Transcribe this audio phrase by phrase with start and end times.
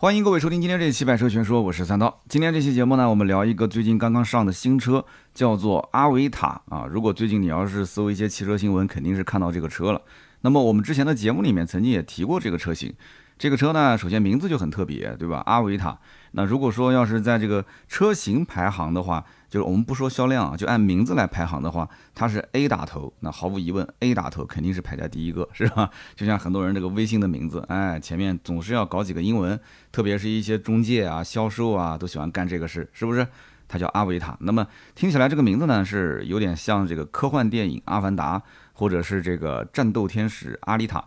[0.00, 2.22] 欢迎各位收听今天这期《百车全说》，我是三刀。
[2.26, 6.86] 今天这期节目呢，我们聊一个最近刚刚上的新车，叫做阿维塔啊。
[6.90, 10.00] 如果最近你要是搜一些汽车新闻，肯定是看到这个车了。
[10.40, 12.94] 那么我们之前的节目里面曾经也提过这个车型。
[13.40, 15.42] 这个车呢，首先名字就很特别，对吧？
[15.46, 15.98] 阿维塔。
[16.32, 25.88] 那如果说要是在这个车型排行的话，就是我们不说销量啊，就按名字来排行的话，它是 A 打头，那毫无疑问，A 打头肯定是排在第一个，是吧？
[26.14, 29.58] 就像很多人这个微信的名字，哎，前面总是要搞几个英文，
[29.90, 33.26] 特别是一些中介啊、销售啊，都喜欢干这个事，是不是？
[33.66, 34.36] 它叫阿维塔。
[34.40, 38.38] 那么听起来这个名字呢，是有点像这个科幻电影《阿凡达》，
[38.74, 41.02] 或者是这个战斗天使阿丽塔。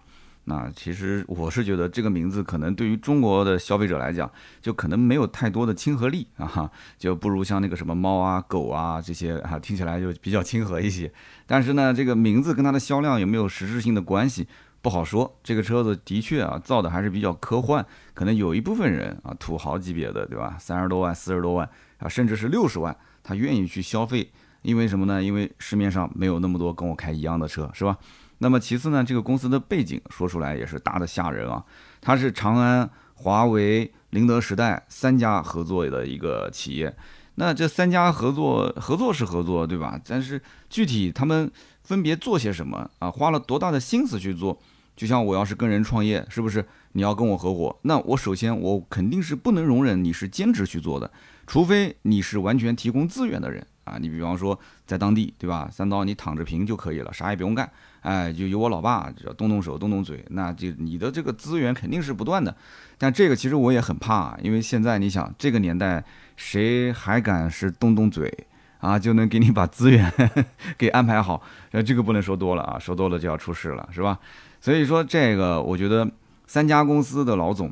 [0.46, 4.30] 那其实我是觉得这个名字可能对于中国的消费者来讲，
[4.62, 11.12] 就可能没有太多的亲和力啊，哈，就不如像那个什么猫啊、狗啊这些啊，听起来就比较亲和一些。
[11.46, 14.46] 但是呢，这个名字跟它的销量有没有实质性的关系，
[14.82, 15.40] 不好说。
[15.42, 20.58] 这个车子的确啊，造的还是比较科幻，可能有一部分人啊，土豪级别的，对吧？
[20.60, 24.30] 三十多万、四十多万啊，甚至是六十万，他愿意去消费，
[24.62, 25.23] 因为什么呢？
[25.23, 27.98] 因为市面上没有那么多跟我开一样的车，是吧？
[28.44, 31.63] 那么其次呢，这个公司的背景说出来也是大的吓人啊，
[32.02, 36.94] 它是长安、华为、宁德时代三家合作的一个企业。
[37.36, 39.97] 那这三家合作合作是合作，对吧？
[40.05, 41.49] 但是具体他们
[41.83, 43.09] 分别做些什么啊？
[43.09, 44.59] 花了多大的心思去做？
[44.95, 47.80] 就像我要是跟人创业，是不是你要跟我合伙？
[47.83, 51.09] 那我首先我肯定是不能容忍你是兼职去做的，
[51.47, 53.98] 除非你是完全提供资源的人啊。
[54.00, 55.70] 你比方说在当地，对吧？
[55.72, 57.70] 三刀你躺着平就可以了，啥也不用干。
[58.02, 62.54] 哎，就由我老爸只要动动手动动嘴，那就你的这个资源肯定是不断的。
[62.98, 66.04] 但这个其实我也很怕，因为现在你想这个年代，
[66.36, 68.31] 谁还敢是动动嘴
[68.80, 70.11] 啊就能给你把资源
[70.78, 71.42] 给安排好？
[71.72, 74.20] 那，这个不能说多了啊，说多了就要出事了，是吧？
[74.59, 76.09] 所以说这个，我觉得
[76.45, 77.72] 三家公司的老总，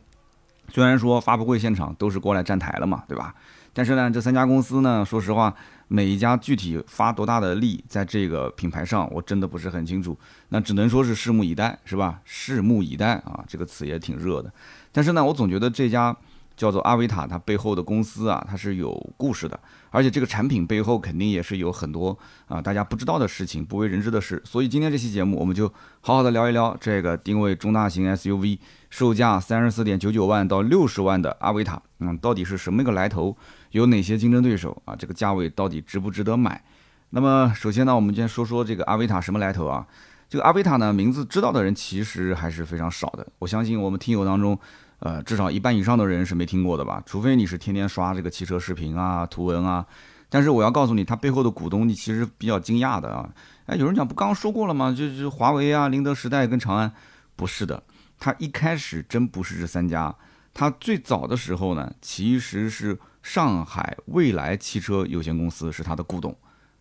[0.73, 3.35] 虽然说发布会现场都是过来站台了嘛，对吧？
[3.73, 5.53] 但是呢，这三家公司呢，说实话。
[5.93, 10.17] 每一家具体发多大的力在这个品牌上，我真的不是很清楚。
[10.47, 12.21] 那只能说是拭目以待，是吧？
[12.25, 14.49] 拭目以待啊，这个词也挺热的。
[14.93, 16.15] 但是呢，我总觉得这家
[16.61, 24.39] 叫做阿维塔，它背后的公司啊，它是有故事的，而且这个产品背后肯定也是有很多啊大家不知道的事情、不为人知的事。
[24.45, 25.67] 所以今天这期节目，我们就
[26.01, 28.59] 好好的聊一聊这个定位中大型 SUV、
[28.91, 33.35] 售价三十四点九九万到六十万的阿维塔，嗯，到底是什么一个来头？
[33.71, 34.95] 有哪些竞争对手啊？
[34.95, 36.63] 这个价位到底值不值得买？
[37.09, 39.87] 那么首先呢，我们先说说这个阿维塔什么来头啊？
[40.29, 43.27] 这个阿维塔呢，名字知道的人其实还是非常少的。
[43.39, 44.57] 我相信我们听友当中，
[45.01, 47.03] 呃，至少一半以上的人是没听过的吧？
[47.05, 49.85] 除非你是天天刷这个汽车视频啊、图文啊。
[50.29, 53.29] 但是我要告诉你，它背后的股东，你其实比较惊讶的啊！
[53.65, 54.95] 哎，有人讲不刚刚说过了吗？
[54.97, 56.91] 就是华为啊、宁德时代跟长安，
[57.35, 57.83] 不是的，
[58.17, 60.15] 它一开始真不是这三家。
[60.53, 62.97] 它最早的时候呢，其实是。
[63.23, 66.35] 上海未来汽车有限公司是他的股东，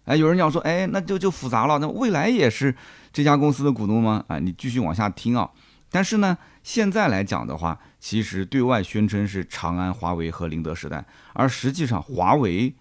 [0.06, 2.74] 哎，有人讲说，哎，那就就复杂了，那未来也是
[3.12, 4.24] 这家公司的股东吗？
[4.26, 5.50] 啊，你继续往下听啊。
[5.90, 12.74] 但是呢，现在来讲的话，其实对外宣称是长安、华为和宁德时代，而实际上华为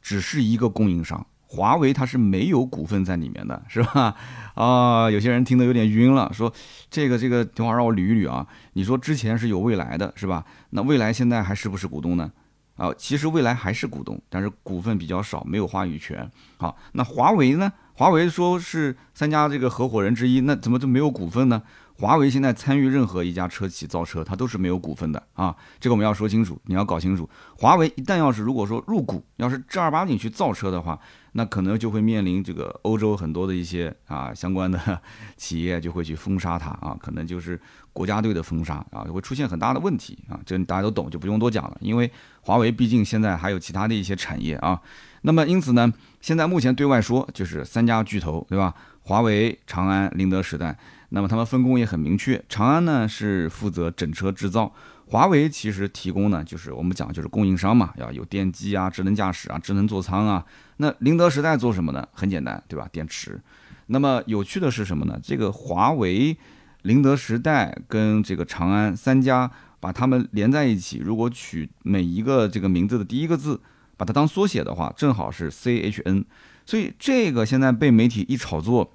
[0.00, 4.14] 只是一个供应商，华为它是没有股份在里面的，是吧？
[4.54, 6.52] 啊，有些人听得有点晕了，说
[6.88, 8.46] 这个这个，等会儿让我捋一捋啊。
[8.74, 10.44] 你说之前是有未来的，是吧？
[10.70, 12.30] 那未来现在还是不是股东呢？
[12.76, 16.28] 啊，其实未来还是股东，但是股份比较少，没有话语权。
[16.56, 17.72] 好，那华为呢？
[17.96, 21.62] 华为说是三家这个合伙人之一，那怎么就没有股份呢？
[21.96, 27.28] 华为现在参与任何一家车企造车，它都是没有股份的啊，这个我们要说清楚，你要搞清楚。
[27.56, 30.98] 华为一旦要是如果说入股，要是正儿八经去造车的话，
[31.32, 35.00] 那可能就会面临这个欧洲很多的一些啊相关的
[35.36, 37.58] 企业就会去封杀它啊，可能就是
[37.92, 41.76] 国家队的封杀啊，会出现很大的问题啊，这大家都懂，就不用多讲了。
[41.80, 44.80] 因为华为毕竟现在还有其他的一些产业啊，
[45.22, 48.74] 那么因此呢，现在目前对外说就是三家巨头，对吧？
[49.02, 50.76] 华为、长安、宁德时代。
[51.10, 54.72] 那么他们分工也很明确，长安呢是负责整车制造，
[55.06, 60.44] 华为其实提供呢就是我们讲就是供应商嘛，要有电机啊、智能驾驶啊、智能座舱啊。
[60.78, 62.08] 那宁德时代做什么呢？
[62.12, 62.88] 很简单，对吧？
[62.90, 63.40] 电池。
[63.86, 65.20] 那么有趣的是什么呢？
[65.22, 66.36] 这个华为、
[66.82, 69.48] 宁德时代跟这个长安三家
[69.78, 73.60] 把它们连在一起，如果取每一个这个名字的第一个字，
[73.96, 76.24] 把它当缩写的话，正好是 CHN。
[76.66, 78.92] 所以这个现在被媒体一炒作。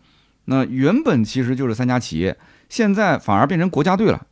[0.49, 2.35] 那原本其实就是三家企业，
[2.69, 4.25] 现在反而变成国家队了。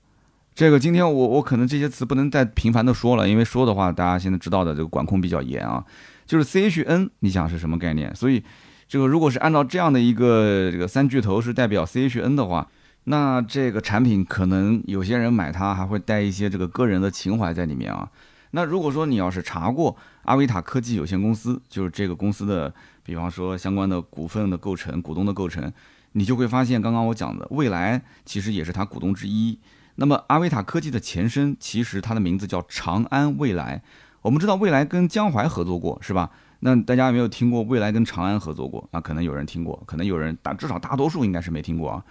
[0.56, 5.86] 这个今天我我可能这些词不能再频繁的说了，因为说的话大家现在知道的这个管控比较严啊。
[6.26, 8.14] 就是 CHN，你想是什么概念？
[8.16, 8.44] 所以
[8.88, 12.68] 这个如果是按照这样的一个这个三巨头是代表 CHN 的话，
[13.04, 18.10] 那这个产品可能有些人买它还会带一些这个个人的情怀在里面啊。
[18.52, 22.74] 那如果说你要是查过阿维塔科技有限公司，就是这个公司的，
[23.04, 25.72] 比方说相关的股份的构成、股东的构成，
[26.14, 29.58] 你就会发现刚刚我讲的未来其实也是它股东之一。
[29.96, 33.82] 那么阿维塔科技的前身其实它的名字叫长安未来。
[34.22, 36.30] 我们知道未来跟江淮合作过，是吧？
[36.60, 38.88] 那大家有没有听过未来跟长安合作过？
[38.92, 42.04] 啊，可能有人听过，可能有人大至少大多数应该是没听过啊。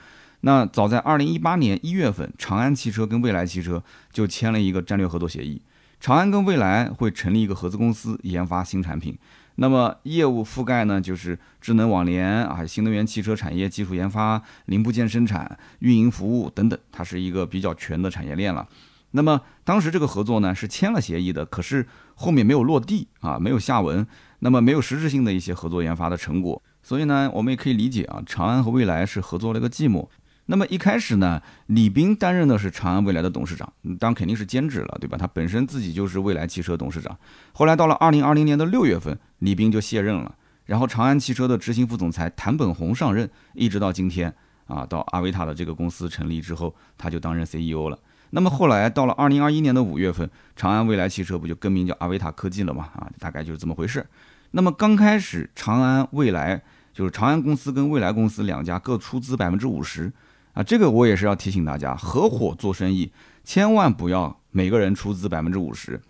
[0.43, 3.83] 那早在二零一八年一月份，长安汽车跟蔚来汽车
[4.13, 5.61] 就签了一个战略合作协议，
[5.99, 9.19] 长安跟蔚来会成立一个合资公司研发新产品。
[9.57, 18.67] 那么业务覆盖呢，就是智能网联啊、新能源汽车产业技术研发、零部件生产、运营服务等等，它是一个比较全的产业链了。
[19.13, 24.07] 那么当时这个合作呢是签了协议的，可是后面没有落地啊，没有下文，
[24.41, 26.63] 那么没有实质性的一些合作研发的成果。
[26.83, 30.07] 所以呢，我们也可以理解啊，长安和蔚来是合作了一个寂寞。
[30.49, 35.17] 那么一开始呢，李斌担任的是长安未来的董事长，当然肯定是兼职了，对吧？
[35.17, 37.19] 他本身自己就是未来汽车董事长。
[37.53, 40.35] 后来到了二零二零年的六月份，李斌就卸任了，
[40.65, 44.35] 然后长安汽车的执行副总裁谭本红上任，一直到今天
[44.67, 47.99] 啊，到阿维塔的这个公司成立之后，他就担任 CEO 了。
[48.31, 52.89] 那么后来到了二零二一年的五月份，长安未来汽车不就更名叫阿维塔科技了嘛？
[52.95, 54.05] 啊，大概就是这么回事。
[54.51, 56.61] 那么刚开始，长安未来
[56.93, 60.13] 就是长安公司跟未来公司两家各出资百分之五十。
[60.55, 63.13] 啊，这个我也是要提醒大家，合伙做生意
[63.45, 66.01] 千万不要每个人出资百分之五十。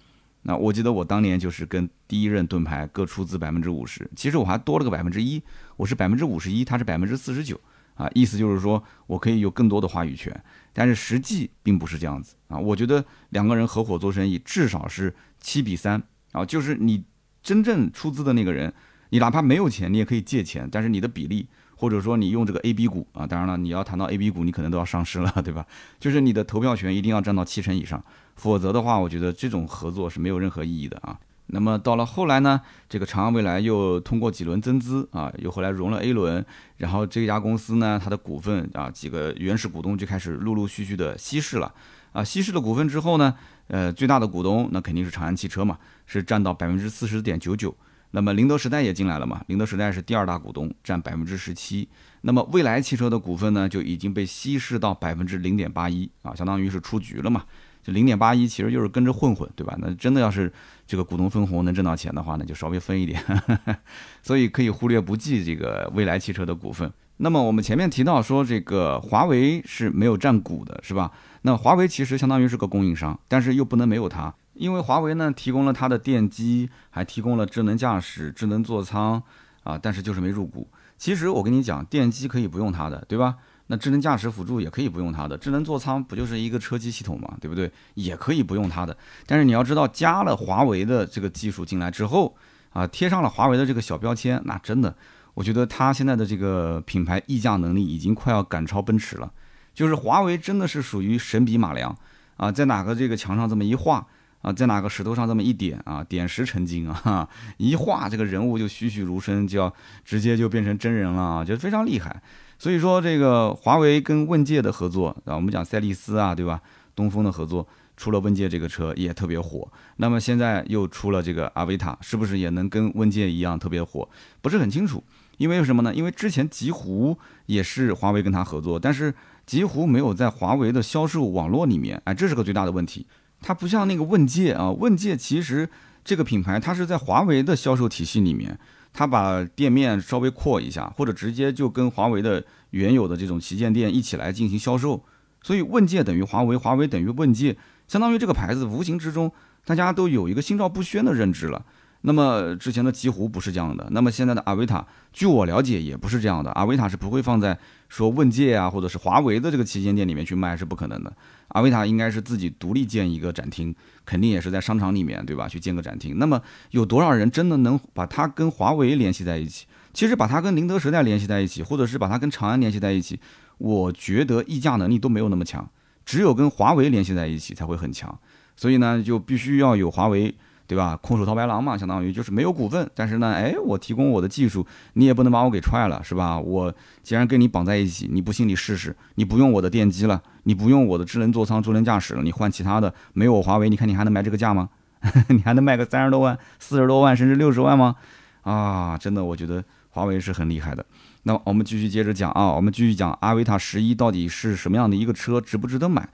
[0.49, 5.43] 那我记得我当年就是跟第一任盾牌各出资百分之五十，其实我还多了个百分之一，
[5.77, 7.61] 我是百分之五十一，他是百分之四十九。
[7.95, 12.57] 啊，意思就是说我可以有更多的话语权，但是实际并不是这样子啊。
[12.57, 16.01] 我觉得两个人合伙做生意至少是七比三
[16.31, 17.03] 啊，就是你
[17.43, 18.73] 真正出资的那个人，
[19.09, 21.49] 你哪怕没有钱，你也可以借钱，但是你的比例。
[21.79, 25.67] 或者说你用这个 A、B 股啊，当然了，你要谈到 A、B 股，你可能都要上市了，对吧？
[26.01, 28.03] 就是你的投票权一定要占到七成以上，
[28.37, 31.19] 否则的话，我觉得这种合作是没有任何意义的啊。
[31.49, 36.45] 那么到了后来呢，这个长安未来又通过几轮增资啊，又后来融了 A 轮，
[36.79, 41.73] 然后这家公司呢，它的股份啊，几个原始股东就开始陆陆续续的稀释了
[42.13, 43.33] 啊，稀释了股份之后呢，
[43.69, 47.73] 呃，最大的股东那肯定是长安汽车嘛，是占到百分之四十点九九。
[48.11, 49.45] 那么宁德时代也进来了嘛？
[49.47, 51.89] 宁德时代是第二大股东，占百分之十七。
[52.23, 57.45] 那么蔚来汽车的股份呢，就已经被稀释到百分之零点八一啊，相当于是出局了嘛。
[57.87, 59.77] 就零点八一，其实就是跟着混混，对吧？
[59.79, 60.53] 那真的要是
[60.89, 63.23] 这个股东分红能挣到钱的话，呢就稍微分一点。
[64.25, 66.93] 所以可以忽略不计这个蔚来汽车的股份。
[67.19, 71.13] 那么我们前面提到说，这个华为是没有占股的，是吧？
[71.43, 74.35] 那华为其实相当于是个供应商，但是又不能没有它。
[74.55, 79.23] 因为华为呢提供了它的电机，还提供了智能驾驶、智能座舱
[79.63, 80.69] 啊，但是就是没入股。
[80.99, 83.37] 其实我跟你讲，电机可以不用它的，对吧？
[83.69, 87.71] 那智能驾驶辅助也可以不用它的，智能座舱不就是一个车机系统嘛，对不对？
[87.95, 88.97] 也可以不用它的。
[89.27, 92.37] 但是你要知道，加了华为的这个技术进来之后
[92.73, 94.95] 啊，贴上了华为的这个小标签，那真的，
[95.35, 99.33] 我觉得它现在的这个品牌溢价能力已经快要赶超奔驰了。
[99.75, 101.97] 就是华为真的是属于神笔马良
[102.37, 104.07] 啊，在哪个这个墙上这么一画。
[104.43, 109.73] 啊，在哪个石头上这么一点啊，点石成金啊，一画这个人物就栩栩如生，就要
[110.05, 112.23] 直接就变成真人了啊，就非常厉害。
[112.59, 116.61] 所以说这个华为跟问界的合作啊，我们讲赛力斯啊，对吧？
[116.95, 117.67] 东风的合作
[117.97, 119.71] 出了问界这个车也特别火。
[119.97, 124.09] 那么现在又出了这个阿维塔，是不是也能跟问界一样特别火？
[124.41, 125.05] 不是很清楚，
[125.37, 125.95] 因为什么呢？
[125.95, 133.07] 因为之前极狐也是华为跟他合作，但是极狐没有在华为的销售网络里面，哎，这是个最大的问题。
[133.43, 135.69] 它不像那个问界啊，问界其实
[136.03, 138.59] 这个品牌它是在华为的销售体系里面，
[138.99, 145.05] 他把店面稍微扩一下，或者直接就跟华为的原有的这种旗舰店一起来进行销售。
[145.43, 147.55] 所以问界等于华为，华为等于问界，
[147.87, 149.31] 相当于这个牌子无形之中
[149.67, 151.63] 大家都有一个心照不宣的认知了。
[152.09, 156.53] 那么之前的极狐不是这样的，那么现在的阿维塔，据我了解也不是这样的。
[156.53, 157.59] 阿维塔是不会放在
[157.89, 161.13] 说问界啊，或者是华为的这个旗舰店里面去卖，是不可能的。
[161.49, 165.49] 阿维塔应该是自己独立建一个展厅，肯定也是在商场里面，对吧？
[165.49, 166.17] 去建个展厅。
[166.17, 169.67] 那么有多少人真的能把它跟华为联系在一起？
[169.93, 173.19] 其实把它跟宁德时代联系在一起，或者是把它跟长安联系在一起，
[173.59, 175.69] 我觉得溢价能力都没有那么强。
[176.05, 178.17] 只有跟华为联系在一起才会很强。
[178.55, 180.33] 所以呢，就必须要有华为。
[180.67, 180.99] 对吧？
[181.01, 186.39] 空手套白狼嘛，相当于就是没有股份，但是呢，哎，我提供我的技术，你也不能把我给踹了，是吧？
[186.39, 194.69] 我既然跟你绑在一起，你不信你试试，你不用我的电机了，你不用我的智能座舱、智能驾驶了，你换其他的，没有我华为，你看你还能卖这个价吗？
[195.29, 197.95] 你还能卖个三十多万、四十多万，甚至六十万吗？
[198.43, 200.85] 啊，真的，我觉得华为是很厉害的。
[201.23, 206.09] 那我们继续接着讲啊，我们继续讲阿维塔十一到底是什么样的一个车，值不值得买？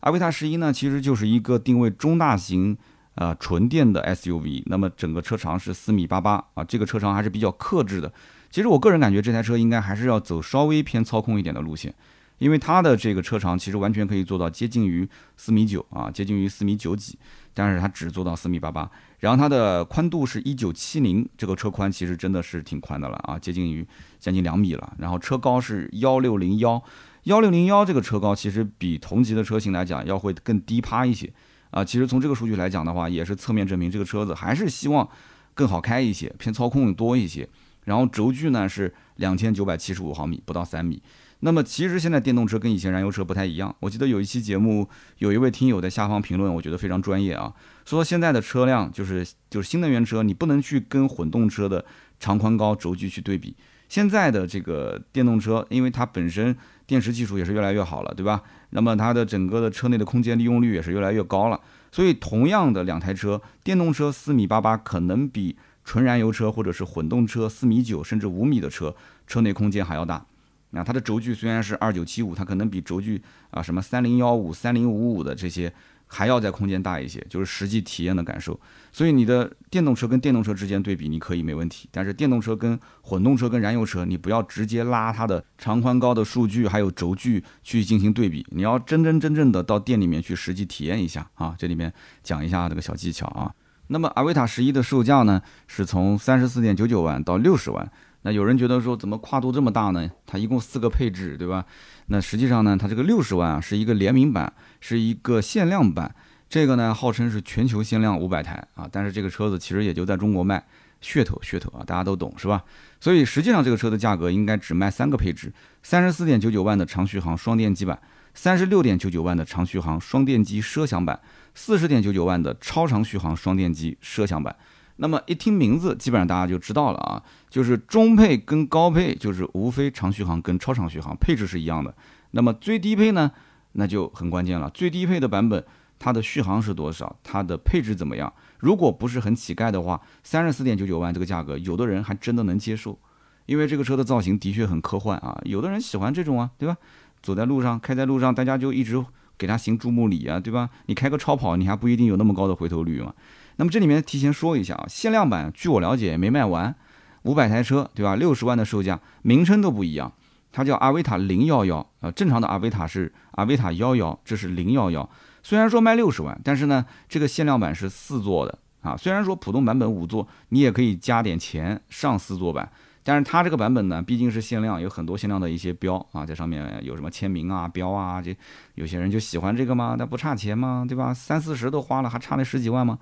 [0.00, 2.76] 阿维塔十一呢，其实就是一个定位中大型。
[3.16, 8.12] 呃，纯电的 SUV，那么整个车长是四米八八啊，这个车长还是比较克制的。
[8.50, 11.94] 其实我个人感觉这台车应该还是要走稍微偏操控一点的路线，
[12.38, 17.18] 因为它的这个车长其实完全可以做到接近于四米九啊，接近于四米九几，
[17.54, 18.88] 但是它只做到四米八八。
[19.20, 23.86] 然后它的宽度是一九七零，这个车宽其实真的是挺宽的了啊，接近于
[24.20, 24.94] 将近两米了。
[24.98, 26.82] 然后车高是幺六零幺，
[27.24, 31.32] 幺六零幺这个车高其实比同级的车型来讲要会更低趴一些。
[31.76, 35.06] 啊，其实从这个数据来讲的话，也是侧面证明这个车子还是希望
[35.52, 37.46] 更好开一些，偏操控多一些。
[37.84, 41.02] 然后轴距呢是两千九百七十五毫米，不到三米。
[41.40, 43.76] 那么其实现在电动车跟以前燃油车不太一样。
[43.80, 47.52] 我记得有一期节目，有一位听友在下方评论，我觉得非常专业啊，
[47.84, 51.84] 说现在的车辆就是就是新能源车，你不能去跟混动车的
[52.18, 53.54] 长宽高轴距去对比。
[53.86, 56.56] 现在的这个电动车，因为它本身
[56.86, 58.42] 电池技术也是越来越好了，对吧？
[58.70, 68.94] 那么它的整个的车内的空间利用率也是越来越高了，所以同样的两台车，电动车四米八八可能比纯燃油车或者是混动车四米九甚至五米的车
[69.26, 70.24] 车内空间还要大。
[70.70, 75.72] 那它的轴距虽然是二九七五，它可能比轴距啊什么三零幺五、三零五五的这些。
[76.08, 78.56] 还要在空间大一些，就是实际体验的感受。
[78.96, 81.86] 所以你的电动车跟电动车之间对比，你可以没问题。
[81.92, 88.46] 但是电动车跟混动车跟燃油车，你不要直接拉它的长宽高的数据还有轴距去进行对比。
[88.52, 91.54] 你要真真正正的到店里面去实际体验一下啊！
[91.58, 93.52] 这里面讲一下这个小技巧啊。
[93.88, 97.92] 那么阿维塔十一的售价呢，是从三十四点九九万到六十万。
[98.22, 100.10] 那有人觉得说，怎么跨度这么大呢？
[100.24, 101.66] 它一共四个配置，对吧？
[102.06, 104.50] 那实际上呢，它这个六十万啊，是一个联名版，
[104.80, 106.14] 是一个限量版。
[106.48, 110.64] 这个呢，号称是全球限量五百台啊，但是这个车子其实也就在中国卖，
[111.02, 112.62] 噱头噱头啊，大家都懂是吧？
[113.00, 117.98] 所以实际上这个车的价格应该只卖三个配置：三十四点九九万的长续航双电机版，
[118.32, 121.20] 三十六点九九万的长续航双电机奢享版，
[121.54, 124.54] 四十点九九万的超长续航双电机奢享版。
[124.98, 131.94] 那么一听名字，基本上大家就知道了啊，就是中配跟高配，就是无非长续航跟超长续航配置是一样的。
[132.30, 133.30] 那么最低配呢，
[133.72, 134.70] 那就很关键了。
[134.70, 135.62] 最低配的版本，
[135.98, 137.16] 它的续航是多少？
[137.22, 138.32] 它的配置怎么样？
[138.58, 142.98] 如果不是很乞丐的话，三十四点九九万这个价格，有的人还真的能接受，
[143.46, 145.40] 因为这个车的造型的确很科幻啊。
[145.44, 146.76] 有的人喜欢这种啊，对吧？
[147.22, 149.04] 走在路上，开在路上，大家就一直
[149.38, 150.70] 给他行注目礼啊，对吧？
[150.86, 153.12] 你开个超跑，你还不一定有那么高的回头率嘛。
[153.56, 156.74] 那么这里面提前说一下啊，限量版据我了解没卖完，
[157.22, 158.14] 五百台车，对吧？
[158.14, 160.12] 六十万的售价，名称都不一样，
[160.52, 165.08] 它叫阿维塔零幺幺啊，正常的阿维塔是阿维塔幺幺，这是零幺幺。
[165.46, 168.96] 虽然说卖六十万，但是呢，这个限量版是四座的啊。
[168.96, 172.68] 虽然说普通版本五座，你也可以加点钱上四座版，
[173.04, 178.36] 但是它这个版本呢，毕竟是限量，有很多限量的一些标啊，在上面有什么签名啊、标啊，这
[178.74, 180.84] 有些人就喜欢这个嘛，那不差钱吗？
[180.88, 181.14] 对吧？
[181.14, 182.98] 三四十都花了，还差那十几万吗？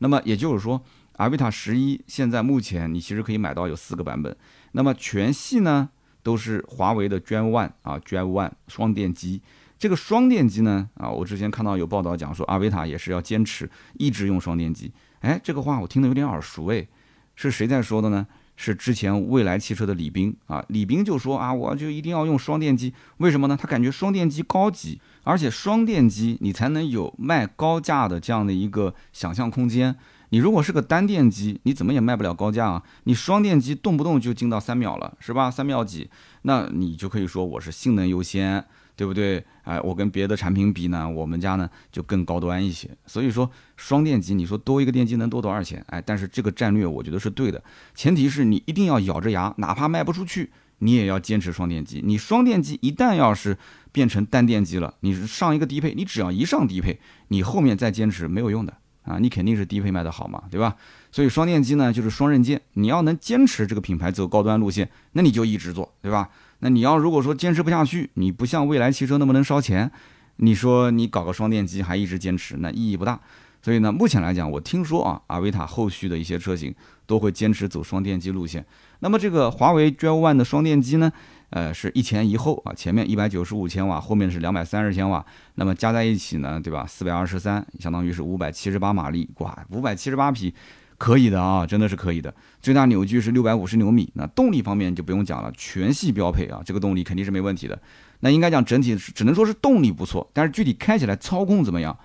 [0.00, 0.78] 那么也就是说，
[1.16, 4.36] 阿维塔十一现在目前你其实可以买到有四个版本。
[4.72, 5.88] 那么全系呢
[6.22, 9.40] 都是华为的 Drive One 啊，Drive One 双电机。
[9.78, 14.92] 这个双电机呢啊，我之前看到有报道讲说阿维塔也是要坚持一直用双电机。
[15.20, 16.86] 哎，这个话我听得有点耳熟哎，
[17.34, 18.26] 是谁在说的呢？
[18.58, 23.58] 是之前蔚来汽车的李斌啊，李斌就说啊，我就一定要用双电机，为什么呢？
[23.60, 24.98] 他感觉双电机高级。
[25.24, 29.94] 而且双电机你才能有卖高价的这样的一个想象空间。
[30.30, 32.82] 你如果是个单电机，你怎么也卖不了高价啊？
[33.04, 35.50] 你双电机动不动就进到三秒了，是吧？
[35.50, 36.08] 三秒几，
[36.42, 38.64] 那你就可以说我是性能优先，
[38.96, 39.44] 对不对？
[39.62, 42.88] 哎，我跟别的产品比呢，我们家呢就更高端一些。
[43.06, 45.84] 所以说双电机，你说多一个电机能多多少钱？
[45.88, 47.62] 哎，但是这个战略我觉得是对的，
[47.94, 50.50] 前提是你一定要咬着牙，哪怕卖不出去。
[50.80, 53.56] 你也要坚持双电机，你双电机一旦要是
[53.92, 60.76] 变成单电机了，你上一个低配，你只要一上低配，你后面再坚持没有用的啊，你肯定是低配卖的好嘛，对吧？
[61.16, 66.28] 所以双电机呢就是双刃剑，你要能坚持这个品牌走高端路线，那你就一直做，对吧？
[66.58, 69.90] 那你要如果说坚持不下去，你不像蔚来汽车那么能烧钱，
[70.36, 73.18] 你说你搞个双电机还一直坚持，那意义不大。
[73.62, 76.74] 所以呢，目前来讲，我听说啊，阿维塔后续的一些车型
[77.06, 78.62] 都会坚持走双电机路线。
[78.98, 81.10] 那么这个华为 Drive One 的双电机呢，
[81.48, 86.84] 呃，是一前一后啊，前面一百九十五千瓦，后面是两百三十千瓦，那么加在一起呢，对吧？
[86.86, 90.54] 四百二十三，相当于是五百七十八马力，哇，五百七十八匹，
[90.98, 92.34] 可以的啊，真的是可以的。
[92.60, 97.78] 最大扭矩是六百五十牛米，那动力方面就不用讲了，全系标配啊，这个动力肯定是没问题的。
[98.20, 101.96] 那应该讲整体只能说是动力不错，但是具体开起来操控怎么样？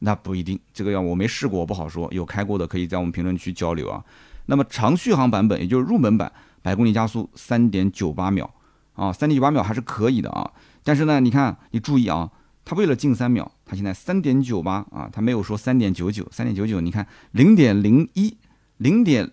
[0.00, 2.06] 那不一定，这个要我没试过，我不好说。
[2.12, 4.04] 有开过的可以在我们评论区交流啊。
[4.46, 8.52] 那么长续航版本，也就是入门版，百公里加速三点九八秒，
[8.92, 10.50] 啊，三点九八秒还是可以的啊。
[10.82, 12.30] 但是呢，你看你注意啊，
[12.64, 18.38] 它为了近三秒，它现在三点九八啊，它没有说三点九九，三点九九，你看零点零一，
[18.78, 19.30] 零点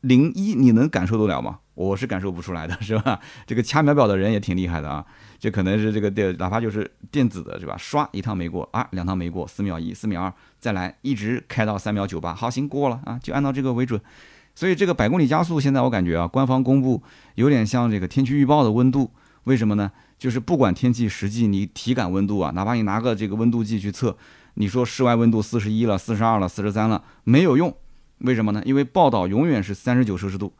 [0.00, 1.58] 零一，你能感受得了吗？
[1.74, 3.18] 我是感受不出来的，是吧？
[3.46, 5.04] 这个掐秒表的人也挺厉害的啊，
[5.38, 7.76] 这可能是这个电，哪怕就是电子的，是吧？
[7.78, 14.00] 刷一趟没过啊，两趟没过，四秒一，四秒二，再来，一直开到三秒九八，好，行过了啊，就按照这个为准。
[14.54, 17.02] 所以这个百公里加速现在我感觉啊，官方公布
[17.36, 19.10] 有点像这个天气预报的温度，
[19.44, 19.90] 为什么呢？
[20.22, 24.16] 就是不管天气实际你体感温度啊，哪怕你拿个这个温度计去测，
[24.54, 27.76] 你说室外温度四十一了、四十二了、四十三了，没有用，
[28.18, 28.62] 为什么呢？
[28.64, 30.52] 因为报道永远是三十九摄氏度。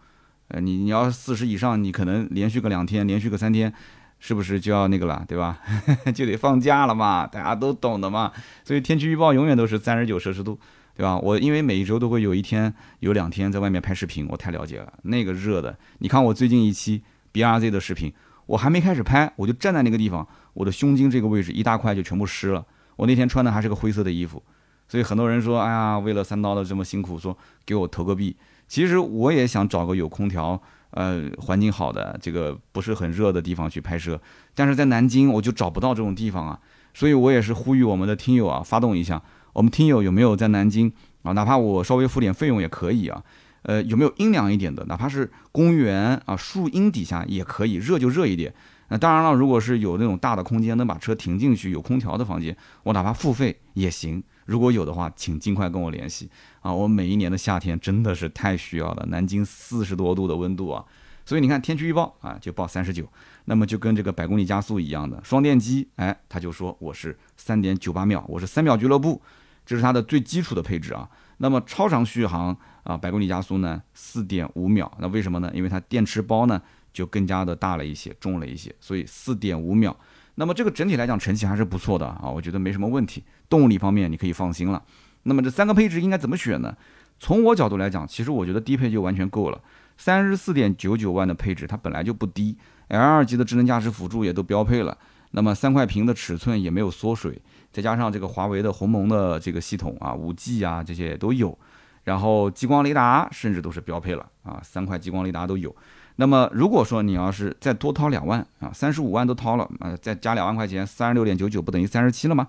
[0.48, 3.72] 呃，你你要四十以上，你可能连续个两天，连续个三天，
[4.18, 5.60] 是不是就要那个了，对吧？
[6.12, 8.32] 就得放假了嘛，大家都懂的嘛。
[8.64, 10.58] 所以天气预报永远都是三十九摄氏度，
[10.96, 11.16] 对吧？
[11.18, 15.78] 我因为每一周都会有一天有两天在外面拍视频，我太了解了，那个热的。
[16.00, 18.12] 你看我最近一期 B R Z 的视频，
[18.52, 22.62] 我还没开始拍，我就站在那个地方，我的胸襟这个位置一大块就全部湿了。
[22.96, 24.42] 我那天穿的还是个灰色的衣服，
[24.86, 28.36] 所以很多人说，哎呀，为了三刀的这么辛苦，说给我投个币。
[28.68, 34.20] 其实我也想找个有空调、呃环境好的、这个不是很热的地方去拍摄，
[34.54, 36.60] 但是在南京我就找不到这种地方啊，
[36.92, 39.22] 所以我也是呼吁我们的听友啊，发动一下，
[39.54, 40.92] 我们听友有没有在南京
[41.22, 41.32] 啊？
[41.32, 43.24] 哪怕我稍微付点费用也可以啊，
[43.62, 48.54] 呃有没有阴凉一点的，哪怕是公园啊树荫底下也可以，热就热一点。
[48.88, 54.22] 那当然了，如果是有那种大的空间能把车停进去有空调的房间，我哪怕付费也行。
[54.44, 56.28] 如果有的话，请尽快跟我联系
[56.60, 56.70] 啊！
[56.70, 60.84] 我每一年的夏天真的是太需要了，南京四十多度的温度啊，
[61.24, 63.08] 所以你看天气预报啊，就报三十九，
[63.44, 69.22] 那么就跟这个百公里加速一样的双电机，哎，他就说我是三点九八秒，我是三秒俱乐部，
[69.64, 71.08] 这是它的最基础的配置啊。
[71.38, 75.50] 那么超长续航啊，百公里加速呢四点五秒，那为什么呢？
[75.54, 76.60] 因为它电池包呢
[76.92, 79.96] 就更加的大了一些，重了一些，所以四点五秒。
[80.36, 83.22] 那么这个整体来讲，成绩还是不错的啊，我觉得没什么问题。
[83.48, 84.82] 动力方面你可以放心了。
[85.24, 86.74] 那么这三个配置应该怎么选呢？
[87.18, 89.60] 从我角度来讲，其实我觉得低配就完全够了。
[89.96, 92.56] 三十四点九九万的配置它本来就不低
[92.88, 94.96] ，L 二级的智能驾驶辅助也都标配了。
[95.32, 97.40] 那么三块屏的尺寸也没有缩水，
[97.70, 101.56] 再加上这个华为的鸿蒙的这个系统啊，五 G 啊这些都有。
[102.04, 105.74] 然后激光雷达甚至都是标配了啊，三块激光雷达都有。
[106.16, 112.46] 那么如果说你要是再多掏两万啊，三十五万都掏了啊，再加两万块钱，三十六点九九不等于三十七了吗？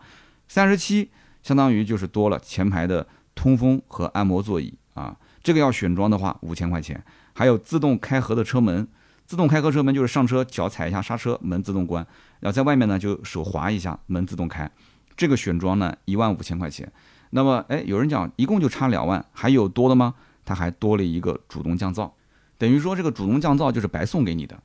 [0.47, 1.09] 三十七
[1.41, 7.01] 相当于就是多了前排的通风和按摩座椅啊，这个要选装的话五千块钱，
[7.33, 8.87] 还有自动开合的车门，
[9.25, 12.05] 自动开合车门就是上车脚踩一下刹车，门自动关，
[12.41, 14.69] 然后在外面呢就手滑一下，门自动开，
[15.15, 16.91] 这个选装呢一万五千块钱。
[17.35, 20.13] 那么哎，有人讲一共就差两万，还有多的吗？
[20.45, 22.11] 它还多了一个主动降噪。
[22.57, 24.57] 等于说这个主动降噪就是白送给你的，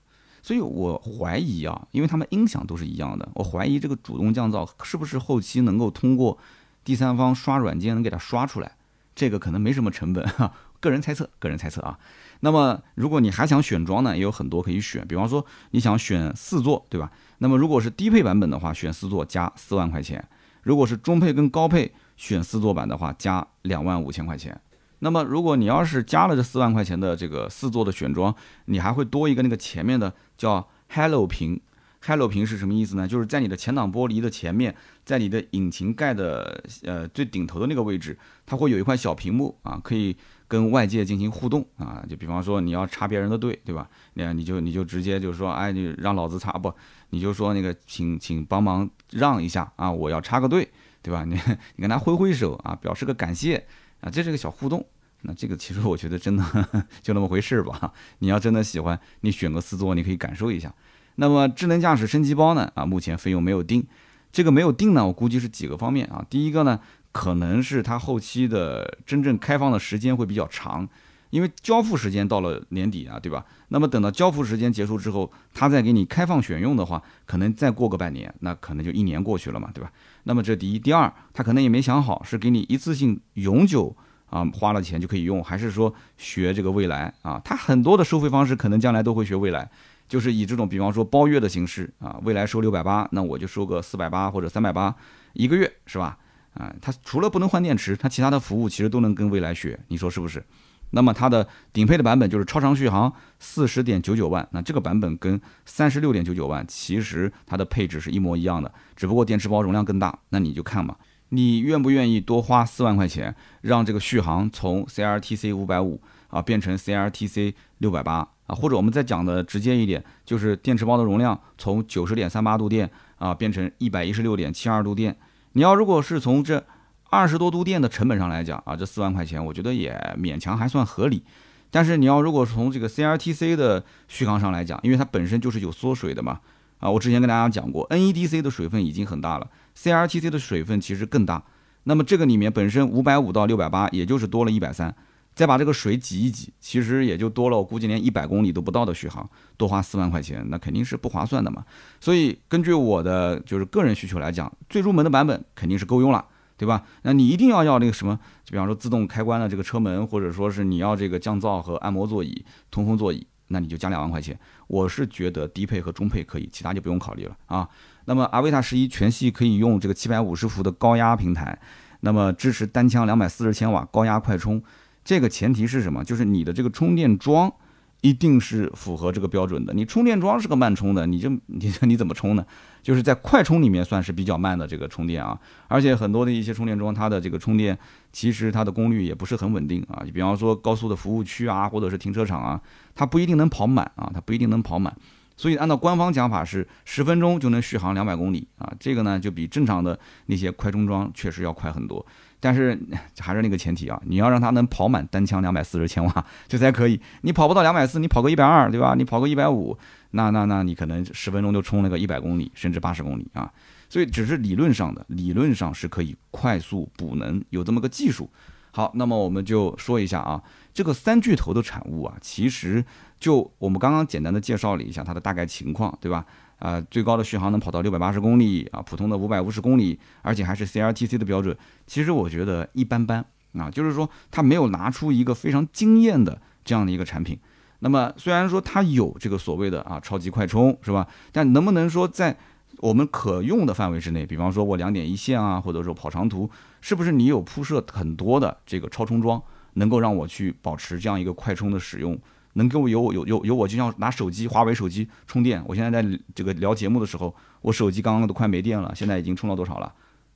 [0.42, 6.38] 所以我怀疑啊，因为他们音响都是一样的，我怀疑这个主动降噪是不是后期能够通过
[6.84, 8.72] 第三方刷软件能给它刷出来，
[9.14, 11.98] 这个可能没什么成本哈，个人猜测，个人猜测啊。
[12.40, 17.10] 那么如果你还想选装呢，也有很多可以选，比方说你想选四座，对吧？
[17.38, 20.20] 那么如果是低配版本的话，选四座加四万块钱；
[20.62, 24.60] 如果是中配跟高配选四座版的话，加两万五千块钱。
[24.98, 28.34] 那么，如果你要是加了这四万块钱的这个四座的选装，
[28.66, 31.58] 你还会多一个那个前面的叫 Hello 屏。
[32.04, 33.08] Hello 屏是什么意思呢？
[33.08, 42.04] 就是在你的前挡玻璃的前面，在你的引擎盖的呃最顶头的那个位置，它会有一块小屏幕啊，可以跟外界进行互动啊。
[42.08, 43.88] 就比方说你要插别人的队，对吧？
[44.14, 46.72] 那你就你就直接就是说，哎，你让老子插不？
[47.10, 50.68] 你就说那个请请帮忙让一下啊，我要插个队，
[51.08, 51.24] 对吧？
[51.26, 51.34] 你
[51.76, 53.66] 你跟他挥挥手啊，表示个感谢。
[54.00, 54.86] 啊，这是个小互动，
[55.22, 56.44] 那这个其实我觉得真的
[57.02, 57.92] 就那么回事吧。
[58.20, 60.72] 你要真的喜欢，你选个四座，你可以感受一下。
[61.16, 62.70] 那么智能驾驶升级包呢？
[62.74, 63.84] 啊，目前费用没有定，
[64.30, 66.24] 这个没有定呢，我估计是几个方面啊。
[66.28, 66.78] 第一个呢，
[67.10, 70.88] 可能是它后期的真正开放的时间会比较长。
[71.30, 73.44] 因为交付时间到了年底啊，对吧？
[73.68, 79.92] 那么等到交付时间结束之后，他再给你开放选用的话，可能再过个半年，那可能就一年过去了嘛，对吧？
[80.24, 83.94] 那么这第一，第二，他可能也没想好是给你一次性永久
[84.30, 87.40] 啊花了钱就可以用，还是说学这个未来啊？
[87.44, 89.70] 他很多的收费方式可能将来都会学未来，
[90.08, 94.94] 就是以这种比方说包月的形式啊，未来收六百八，那我就收个四百八或者三百八
[95.34, 96.16] 一个月，是吧？
[96.54, 100.42] 啊，他除了不能换电池，他其他的服务其实都能跟未来学，你说是不是？
[100.90, 110.18] 那么它的顶配的版本就是超长续航四十点九九万，那这个版本跟三十六点九九万其实它的配置是一模一样的，只不过电池包容量更大。
[110.30, 110.96] 那你就看嘛，
[111.30, 118.54] 你愿不愿意多花四万块钱，让这个续航从 C R T C 五百五啊变成 C R T C 六百八啊？
[118.54, 125.14] 或者我们再讲的直接一点，就是电池包的容量从九十点三八度电啊变成一百一十六点七二度电。
[125.52, 126.64] 你要如果是从这
[127.10, 131.22] 二十多度电的成本上来讲啊，这四万块钱我觉得也勉强还算合理。
[131.70, 136.40] 但是你要如果从这个 C R T C 的续航上来讲，因为它本身就是有缩水的嘛，
[136.78, 141.42] 啊，我之前跟大家讲过，NEDC 的水分已经很大了 C R T C 的水分其实更大。
[141.84, 144.94] 那么这个里面本身五百五到六百八，也就是多了一百三，
[145.34, 151.64] 再把这个水挤一挤，其实也就多了，我估计连一百公里都不到的续航，多花四万块钱，那肯定是不划算的嘛。
[152.00, 156.24] 所以根据我的就是个人需求来讲，最入门的版本肯定是够用了。
[156.58, 156.84] 对吧？
[157.02, 158.18] 那你一定要要那个什么？
[158.44, 164.38] 就比方说自动开关的这个车门，或者说是你要这个降噪和按摩座椅、通风座椅，那你就加两万块钱。
[164.66, 167.68] 我是觉得低配和中配可以，其他就不用考虑了啊。
[168.06, 171.58] 那么阿维塔十一全系可以用这个七百五十伏的高压平台，
[172.00, 174.60] 那么支持单枪两百四十千瓦高压快充。
[175.04, 176.04] 这个前提是什么？
[176.04, 177.52] 就是你的这个充电桩。
[178.00, 179.74] 一定是符合这个标准的。
[179.74, 182.44] 你充电桩是个慢充的，你就你你怎么充呢？
[182.82, 185.38] 就是在快充里面算是比较慢的这个充电啊。
[185.66, 187.76] 而且很多的一些充电桩，它的这个充电
[188.12, 190.04] 其实它的功率也不是很稳定啊。
[190.14, 192.60] 比方说高速的服务区啊，或者是停车场啊，
[192.94, 194.96] 它不一定能跑满啊，它不一定能跑满。
[195.36, 202.04] 所以按照官方讲法是十分钟就能续航两百公里啊，这个呢就比正常的那些快充桩确实要快很多。
[202.40, 202.78] 但是
[203.18, 207.00] 还是那个前提啊，你要让它能跑满单枪两百四十千瓦，这才可以。
[207.22, 208.94] 你跑不到两百四，你跑个一百二，对吧？
[208.94, 209.76] 你跑个一百五，
[210.12, 213.50] 那那那你可能十分钟就充了个一百公里，甚至八十公里啊。
[213.88, 218.30] 所以只是理论上的，理论上是可以快速补能，有这么个技术。
[218.70, 222.84] 好，那么我们就说一下啊，这个三巨头的产物啊，其实
[223.18, 226.24] 就我们刚刚简单的介绍了一下它的大概情况，对吧？
[226.58, 231.56] 啊，最高的续航能跑到六百八十公里啊，普通的五百五十公里，而且还是 CLTC 的标准。
[231.86, 237.38] 其实我觉得一般般啊，就是说它没有拿出一个非常惊艳的这样的一个产品。
[237.80, 241.06] 那么虽然说它有这个所谓的啊超级快充是吧？
[241.30, 242.36] 但能不能说在
[242.78, 249.40] 我们可用的范围之内，比方说我两点一线啊，或者说跑长途，是不是你有铺设很多的这个超充桩，
[249.74, 252.18] 能够让我去保持这样一个快充的使用？
[252.58, 259.90] 能给我有有有有我就像拿手机华为手机充电，我现在在这个聊节目的时候，我手机刚刚都快没电了，现在已经充到多少了？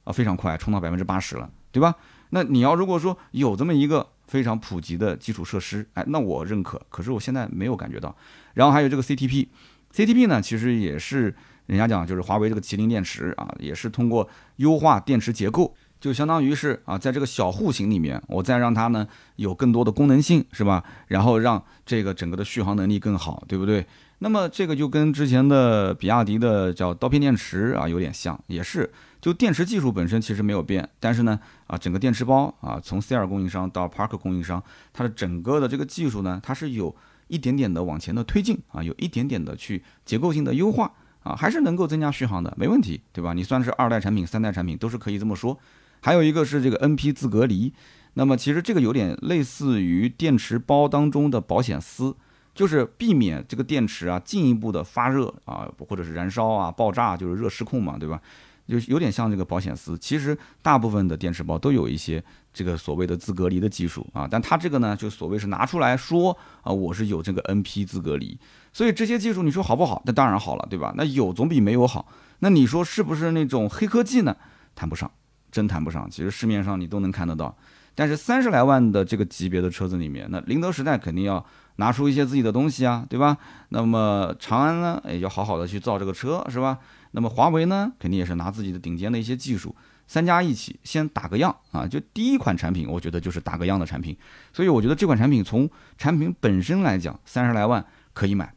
[0.04, 1.94] 啊，非常快，充到百分之八十了，对吧？
[2.30, 6.80] 那你要如果说有这么一个非常普及的基础设施，哎，那我认可。
[6.88, 8.16] 可是我现在没有感觉到。
[8.54, 11.34] 然后还有这个 CTP，CTP 呢，其实也是
[11.66, 15.74] 人家讲就是华为这个麒麟电池啊，也是通过优化电池结构。
[16.02, 20.82] 就相当于是啊，在这个小户型里面，我再让它呢有更多的功能性，是吧？
[21.06, 23.86] 然后让这个整个的续航能力更好，对不对？
[24.18, 31.38] 那么这个就跟之前的比亚迪的叫刀片电池啊有点像，也是就电池技术本身其实没有变，但是呢
[31.68, 34.60] 啊整个电池包啊从 C 尔供应商到 Park 供应商，
[34.92, 36.92] 它的整个的这个技术呢，它是有
[37.28, 43.32] 一点点的往前的推进啊，有一点点的去结构性的优化啊，还是能够增加续航的，没问题，对吧？
[43.32, 45.56] 你算是二代产品、三代产品都是可以这么说。
[46.02, 47.72] 还有一个是这个 NP 自隔离，
[48.14, 52.14] 那么其实这个有点类似于电池包当中的保险丝，
[52.54, 58.20] 就是避免这个电池啊进一步的发热啊，或者是燃烧啊爆炸，就是热失控嘛，对吧？
[58.68, 59.96] 就有点像这个保险丝。
[59.96, 68.38] 其实大部分的电池包都有一些这个所谓的自隔离的技术啊，但它这个呢，就所谓是拿出来说啊，我是有这个 NP 自隔离，
[68.72, 70.02] 所以这些技术你说好不好？
[70.06, 70.92] 那当然好了，对吧？
[70.96, 72.08] 那有总比没有好。
[72.40, 74.36] 那你说是不是那种黑科技呢？
[74.74, 75.10] 谈不上。
[75.52, 77.54] 真谈不上，其实市面上你都能看得到，
[77.94, 81.44] 但是三十来万的这个级别的车子里面，那宁德时代肯定要
[81.76, 83.36] 拿出一些自己的东西啊，对吧？
[83.68, 86.78] 那么长安呢，也要好好的去造这个车，是吧？
[87.10, 94.16] 那么华为呢，肯定也是拿自己的顶尖的一些技术，三家一起先打个样啊，就第一款产品，我觉得就是打个样的产品，
[94.54, 97.84] 所以我觉得这款产品从产品本身来讲，三十来万
[98.14, 98.54] 可以买，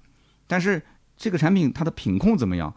[0.47, 0.81] 但是
[1.17, 2.73] 这个产品它的品控怎么样？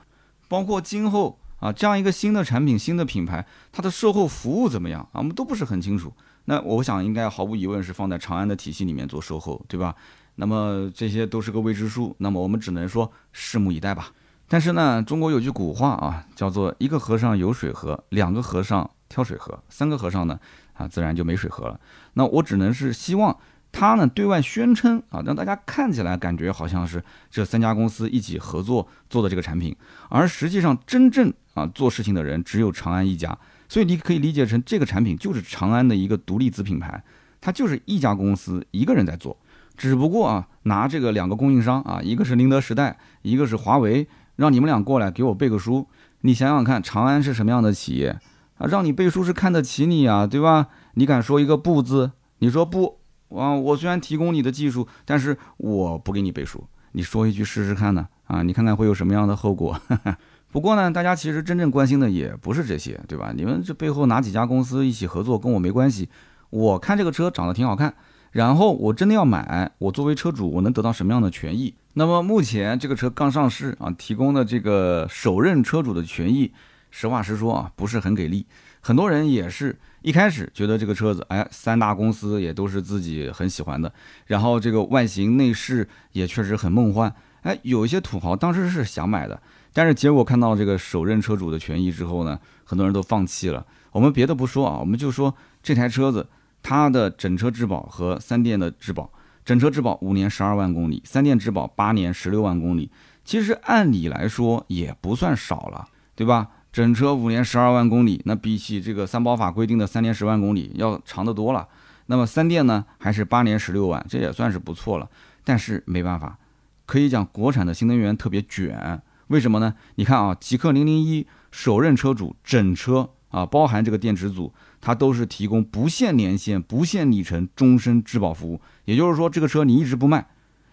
[0.49, 1.39] 包括今后。
[1.59, 5.19] 啊，这样一个新的产品、新的品牌，它的售后服务怎么样啊？
[5.19, 6.13] 我们都不是很清楚。
[6.45, 9.95] 那我想应该毫无疑问是放在长安的体系里面做售后，对吧？
[10.37, 12.15] 那么这些都是个未知数。
[12.19, 14.13] 那么我们只能说拭目以待吧。
[14.47, 20.39] 但是呢，中国有句古话啊，叫做一个和尚有水喝，两个和尚挑水喝，三个和尚呢
[20.75, 21.79] 啊，自然就没水喝了。
[22.15, 23.37] 那我只能是希望。
[23.71, 29.77] 他呢对外宣称啊，让大家看起来感觉好像是这三家公司一起合作做的这个产品，
[30.09, 37.03] 而实际上真正啊做事情的人只有长安一家，所以你可以理解成这个产品就是长安的一个独立子品牌，
[37.41, 39.37] 它就是一家公司一个人在做，
[39.77, 45.87] 只不过啊拿这个两个供应商啊，一个是宁德时代，一个是华为，让你们俩过来给我背个书，
[46.23, 48.19] 你想想看，长安是什么样的企业？
[48.57, 50.69] 啊，让你背书是看得起你啊，对吧？
[50.95, 52.11] 你敢说一个不字？
[52.41, 52.98] 你说不
[53.31, 53.53] 啊？
[53.55, 56.65] 我虽然提供你的技术，但是我不给你背书。
[56.93, 58.09] 你说一句试试看呢？
[58.27, 59.81] 啊，你看看会有什么样的后果？
[60.51, 63.33] 不过呢，大家其实真正关心的也不是这些，对吧？
[63.37, 66.09] 你们这背后哪几家公司一起合作，跟我没关系。
[66.51, 67.95] 我看这个车长得挺好看，
[68.33, 71.75] 然后我真的要买，我作为车主，我能得到什么样的权益？
[71.93, 76.51] 那么目前这个车刚上市啊，提供的这个首任车主的权益，
[76.91, 78.47] 实话实说啊，不是很给力。
[78.81, 83.93] 很多人也是一开始觉得这个车子，哎，三大公司也都是自己很喜欢的，
[84.27, 89.41] 然后这个外形内饰也确实很梦幻，哎，有一些土豪当时是想买的。
[89.73, 93.65] 但是结果看到这个首任车主的权益之后呢，很多人都放弃了。
[93.93, 96.27] 我们别的不说啊，我们就说这台车子
[96.63, 99.11] 它的整车质保和三电的质保，
[99.45, 102.91] 整车质保五年十二万公里，三电质保八年十六万公里。
[103.25, 106.49] 其实按理来说也不算少了，对吧？
[106.79, 111.67] 整车五年十二万公里，那比起这个三包法规定的三年十万公里要长得多了。
[112.07, 115.11] 那么三电呢，还是八年十六万，这也算是不错了。
[115.43, 116.39] 但是没办法，
[116.87, 119.03] 可以讲国产的新能源特别卷。
[119.27, 119.75] 为什么呢？
[119.97, 128.61] 你看啊，极氪零零一首任车主整车啊，包含这个电池组，它都是提供不限年限、不限里程、终身质保服务。
[128.85, 130.29] 也就是说，这个车你一直不卖，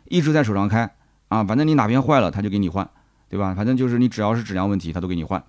[0.09, 0.87] 一直在手上开
[1.29, 2.87] 啊，反正你哪边坏了，他就给你换，
[3.27, 3.55] 对吧？
[3.55, 5.43] 反正就是你只要是质量问题，他都给你换，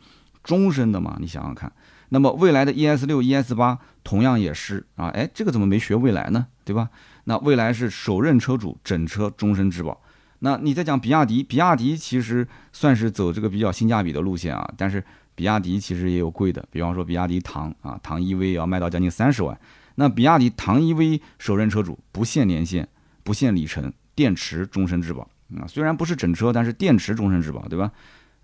[0.46, 1.18] 终身的嘛。
[1.20, 1.70] 你想想看，
[2.08, 6.46] 那么未来的 ES 六、ES 八同样也是啊，哎，这个怎么没学未来呢？
[6.64, 6.88] 对吧？
[7.24, 10.00] 那未来是首任车主整车终身质保。
[10.38, 15.02] 那你再讲比亚迪，比亚迪其实算是走这个比较性价比的路线啊，但是
[15.34, 19.58] 比亚迪其实也有贵的，比方说比亚迪唐啊，唐 EV 要卖到将近三十万。
[19.96, 22.86] 那比亚迪唐 EV 首任车主不限年限、
[23.24, 25.22] 不限里程、电池终身质保
[25.56, 27.90] 啊，虽然不是整车，但是电池终身质保，对吧？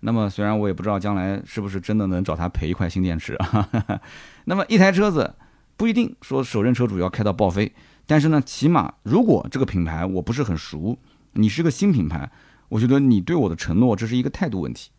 [0.05, 3.69] 那么虽然我也不知道将来是不是真的能找他赔一块新电池啊，
[4.45, 5.33] 那么一台车子
[5.77, 7.73] 不一定说首任车主要开到报废，
[8.05, 10.97] 但是呢，起码如果这个品牌我不是很熟。
[11.35, 12.29] 你是个新品牌，
[12.69, 14.91] 我觉得你对我的承诺，这是一个态度问题，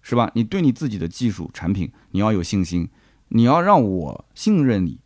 [0.00, 0.30] 是吧？
[0.34, 2.88] 你对你自己的技术产品，你要有信心，
[3.28, 5.00] 你要让我信任你，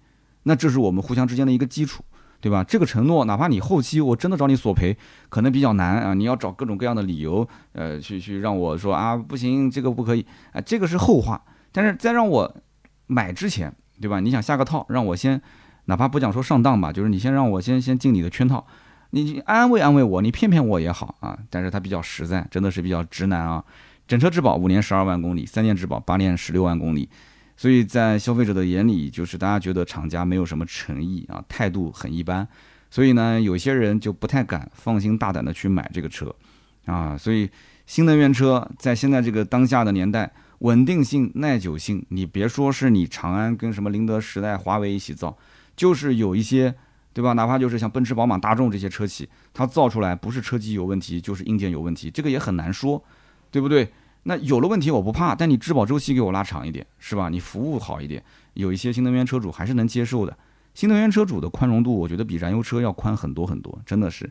[0.45, 2.05] 那这是我们互相之间的一个基础，
[2.47, 2.63] 对吧？
[2.63, 4.97] 这个承诺，哪怕你后期我真的找你索赔，
[5.29, 11.43] 可能比较难啊，你要找各种各样的理由，呃，去去让我说啊，不行，这个不可以，啊，这个是后话。
[11.73, 12.57] 但是在让我
[13.09, 14.21] 买之前，对吧？
[14.21, 15.43] 你想下个套，让我先，
[15.87, 18.65] 哪怕不讲说上当吧，就是你先让我先先进你的圈套。
[19.11, 23.65] 你安慰安慰我，你骗骗我也好啊，但是他比较实在，真的是比较直男啊。
[24.07, 27.09] 整车质保五年十二万公里，三年质保八年十六万公里，
[27.57, 32.47] 所以在消费者的眼里，就是大家觉得厂家没有什么诚意啊，态度很一般，
[32.91, 36.35] 所以呢，有些人就不太敢放心大胆的去买这个车
[36.85, 37.17] 啊。
[37.17, 37.51] 所以
[37.87, 45.37] 新能源车在现在这个当下的年代，稳定性、耐久性，你别说是你长安跟什么宁德时代、华为一起造，
[45.77, 46.75] 就是有一些。
[47.17, 47.33] 对吧？
[47.33, 53.03] 哪怕就是像奔驰、宝马、大众这些车企，它造出来不是车机有问题，就是硬件有问题，这个也很难说，
[53.51, 53.91] 对不对？
[54.29, 57.29] 那有了问题我不怕，但你质保周期给我拉长一点，是吧？
[57.29, 58.23] 你服务好一点，
[58.55, 60.37] 有一些新能源车主还是能接受的。
[60.75, 64.29] 新能源车主的宽容度，我觉得比燃油车要宽很多很多，真的是。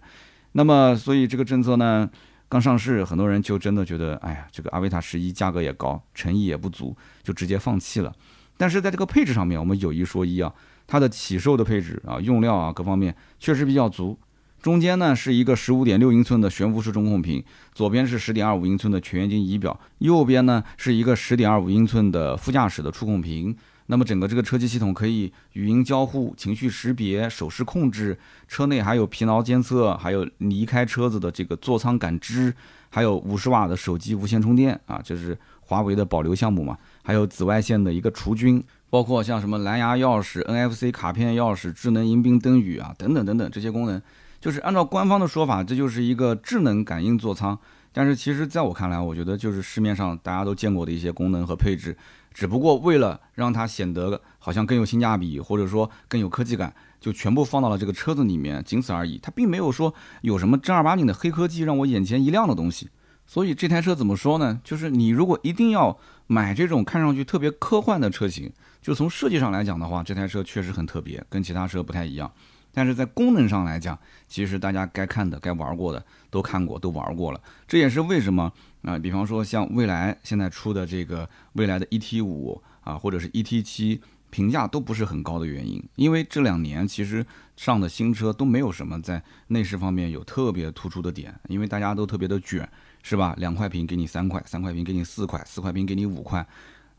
[0.52, 2.10] 那么，所以这个政策呢，
[2.50, 8.14] 刚上市，很多人就真的觉得，哎呀，这个阿维塔十一价格也高，诚意也不足，就直接放弃了。
[8.58, 10.54] 但是在这个配置上面，我们有一说一啊。
[10.88, 14.16] 它的起售的配置啊，用料啊，各方面确实比较足。
[14.62, 23.56] 中间呢是一个十五点六英寸的悬浮式中控屏，左边是十点二五英寸的全液晶仪表，右边呢是一个十点二五英寸的副驾驶的触控屏。
[23.88, 32.52] 那么整个这个车机系统可以语音交互、情绪识别、手势控制，车内还有疲劳监测，还有离开车子的这个座舱感知，
[32.89, 36.76] 还有五十瓦的手机无线充电啊，这是华为的保留项目嘛？
[37.04, 38.63] 还有紫外线的一个除菌。
[38.89, 44.02] 包括像什么蓝牙钥匙、NFC 卡片钥匙、智能迎宾灯语啊，等等等等这些功能，
[44.46, 47.58] 就是按照官方的说法，这就是一个智能感应座舱。
[47.92, 51.98] 但是其实在我看来，我觉得就是市面上大家都见过的一些功能和配置，
[52.32, 59.18] 只不过为了让它显得好像更有性价比，或者说更有科技感，就全部放到了这个车子里面，仅此而已。
[59.18, 62.88] 它并没有说有什么正儿八经的黑科技让我眼前一亮的东西。
[63.26, 64.62] 所以这台车怎么说呢？
[64.64, 68.54] 就是你如果一定要买这种看上去特别科幻的车型。
[68.80, 72.32] 就从设计上来讲的话，这台车确实很特别，跟其他车不太一样。
[72.76, 77.40] 但是在功能上来讲，其实大家该看的、该玩过的都看过、都玩过了。
[77.66, 85.82] 这也是为什么啊，比方说像蔚来现在出的这个蔚来的 ET 五啊，或者是 ET 七，评价都不是很高的原因。
[85.96, 92.70] 因为这两年其实上的新车都没有什么在内饰方面有特别突出的点，因为大家都特别的卷，
[93.02, 93.34] 是吧？
[93.38, 96.46] 两块屏给你三块，三块屏给你四块，四块屏给你五块。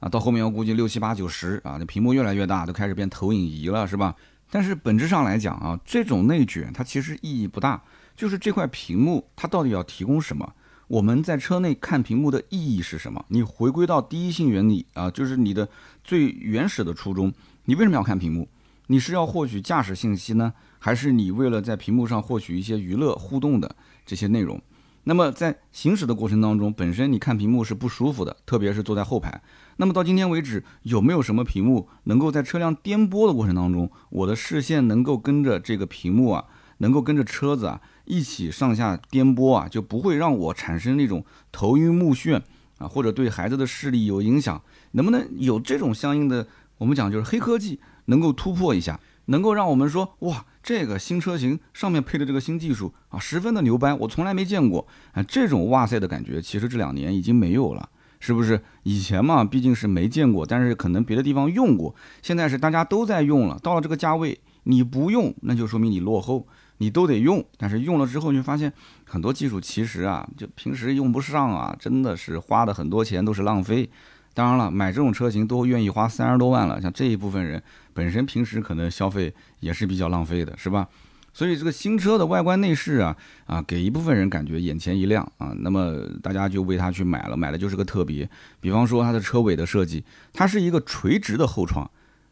[0.00, 4.14] 啊，到后面我估计六七八九十啊，那屏幕越来越大，都开始变投影仪了，是吧？
[4.56, 7.82] 但是本质上来讲啊，这种内卷它其实意义不大，
[8.16, 10.50] 就是这块屏幕它到底要提供什么？
[10.88, 13.22] 我们在车内看屏幕的意义是什么？
[13.28, 15.68] 你回归到第一性原理啊，就是你的
[16.02, 17.30] 最原始的初衷，
[17.66, 18.48] 你为什么要看屏幕？
[18.86, 24.58] 你是要获取驾驶信息呢，还是你为了在屏幕上获取一些娱乐互动的这些内容？
[25.04, 29.42] 那么在行驶的过程当中，本身你看屏幕是不舒服的，特别是坐在后排。
[29.78, 36.44] 那么到今天为止，有没有什么屏幕能够在车辆颠簸的过程当中，我的视线能够跟着这个屏幕啊，
[36.78, 42.40] 能够跟着车子啊一起上下颠簸啊，就不会让我产生那种头晕目眩
[42.78, 44.62] 啊，或者对孩子的视力有影响？
[44.92, 46.46] 能不能有这种相应的，
[46.78, 57.90] 我们讲就是黑科技，能够突破一下，能够让我们说哇，这个新车型上面配的这个新技术啊，十分的牛掰，我从来没见过啊，这种哇塞的感觉，其实这两年已经没有了。
[58.26, 61.94] 是不是以前嘛，毕竟是没见过，但是可能别的地方用过。
[62.22, 66.44] 现在是大家都在用了，到了这个价位，你不用，那就说明你落后。
[66.78, 68.70] 你都得用，但是用了之后，你发现
[69.04, 73.88] 很多技术其实啊，就平时用不上啊，真的是花的很多钱都是浪费。
[74.34, 77.62] 当然了，买这种车型都愿意花三十多万了，像这一部分人
[77.94, 80.88] 本身平时可能消费也是比较浪费的，是吧？
[81.36, 88.26] 所以这个新车的外观内饰啊啊，给一部分人感觉眼前一亮啊，那么大家就为它去买了，买的就是个特别。
[88.58, 91.90] 比方说它的车尾的设计，它是一个垂直的后窗，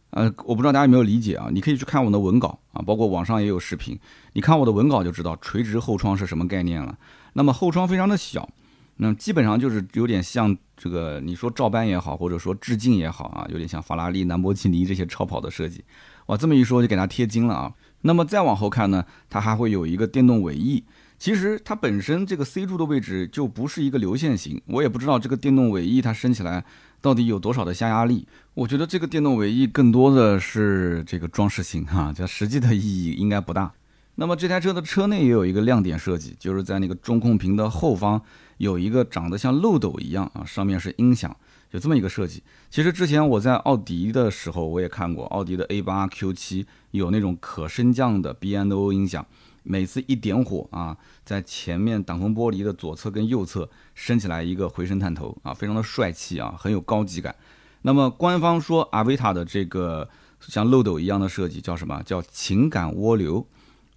[0.09, 1.49] 呃，我不知道大家有没有理解啊？
[1.53, 4.01] 你可以去看我的文稿啊，包括网上也有视频，
[4.33, 6.97] 你看我的文稿就知道垂直后窗是什么概念了。
[7.35, 8.49] 那么后窗非常的小，
[8.97, 15.85] 那基本上就是有点像这个，你说照搬也好，或者说致敬也好啊，有点像法拉利、兰博基尼这些超跑的设计。
[16.29, 17.71] 哇，这么一说就给它贴金了啊。
[18.07, 20.85] 那么再往后看呢，它还会有一个电动尾翼。
[21.19, 26.65] 其实它本身这个 C 柱的位置就不是一个流线型，我也不知道这个电动尾翼它升起来
[27.01, 28.27] 到底有多少的下压力。
[28.53, 33.73] 我觉得这个电动尾翼更多的是这个装饰性 哈，这实际的意义应该不大。
[34.17, 38.21] 那么这台车的车内也有一个亮点设计，就是在那个中控屏的后方
[38.59, 41.35] 有一个长得像漏斗一样啊，上面是音响。
[41.75, 49.27] 有这么一个设计，其实之前我在奥迪的时候我也看过，奥迪的 A 八 Q 七有那种可升降的 B&O 音响，
[49.65, 57.35] 每次一点火啊，在前面挡风玻璃的左侧跟右侧升起来一个回声探头啊，非常的帅气啊，很有高级感。
[57.83, 60.09] 那么官方说阿维塔的这个
[60.39, 62.01] 像漏斗一样的设计叫什么？
[62.05, 63.45] 叫情感涡流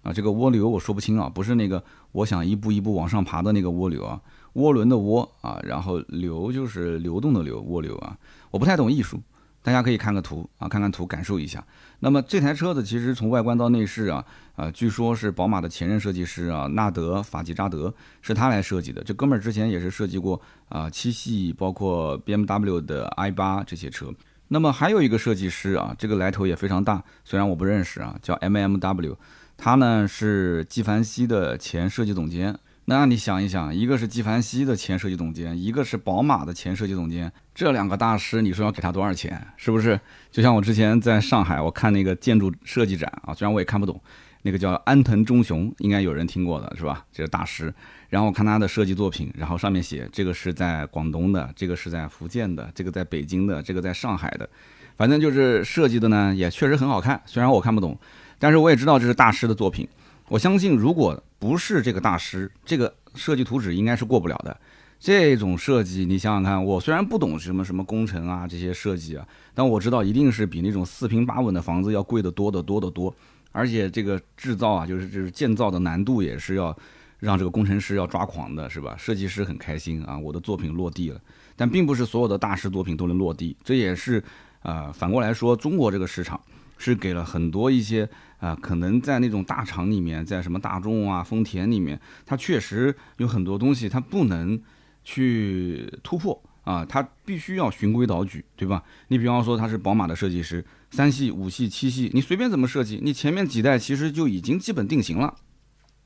[0.02, 1.82] 啊，这个涡流我说不清啊，不是那个
[2.12, 4.20] 我想一步一步往上爬的那个涡流啊。
[4.54, 8.16] 涡轮的涡啊，然后流就是流动的流，涡流啊，
[8.50, 9.20] 我不太懂艺术，
[9.62, 11.64] 大家可以看个图啊，看看图感受一下。
[12.00, 14.24] 那么这台车子其实从外观到内饰啊，
[14.56, 19.04] 啊，据说是宝马的前任设计师啊，纳德法吉扎德是他来设计的。
[19.04, 24.12] 这哥们儿之前也是设计过啊七系，包括 BMW 的 i 八这些车。
[24.48, 29.14] 那么还有一个设计师啊，这个来头也非常大，虽然我不认识啊，叫 MMW，
[29.58, 32.56] 他呢是纪梵希的前设计总监。
[32.84, 39.46] 那你想一想，一个是纪梵希的前设计总监，一个是宝马的前设计总监，这两个大师，你说要给他多少钱？
[39.58, 40.00] 是不是？
[40.30, 44.00] 就像我之前在上海，我看那个建筑设计展啊，虽然我也看不懂，
[44.40, 47.04] 那个叫安藤忠雄，应该有人听过的是吧？
[47.12, 47.74] 这是大师。
[48.08, 54.48] 然后我看他的设计作品，然后上面写这个是在广东的，这个是在福建的，这个在北京的，这个在上海的，
[54.96, 57.20] 反正就是设计的呢，也确实很好看。
[57.26, 57.98] 虽然我看不懂，
[58.38, 59.88] 但是我也知道这是大师的作品。
[60.28, 64.54] 我相信，如果不是这个大师，这个设计图纸应该是过不了的。
[65.00, 73.14] 这种设计，你想想看，我虽然不懂什么什么工程啊这些设计啊，但我知道一定是比那种四平八稳的房子要贵得多得多得多。
[73.52, 76.76] 而且这个制造啊，就是就是建造的难度也是要
[77.20, 78.94] 让这个工程师要抓狂的，是吧？
[78.98, 81.20] 设计师很开心啊，我的作品落地了。
[81.56, 84.22] 但并不是所有的大师作品都能落地，这也是
[84.60, 86.38] 啊，反过来说，中国这个市场
[86.76, 88.06] 是给了很多一些。
[88.38, 94.60] 啊，可能在那种大厂里面，在什么大众啊、丰田里面，它确实有很多东西它不能
[95.02, 98.84] 去突破啊，它必须要循规蹈矩，对吧？
[99.08, 105.34] 你比方说他是宝马的设计师，三系、五系、七系，你随便怎么设计，你前面几代其实就已经基本定型了，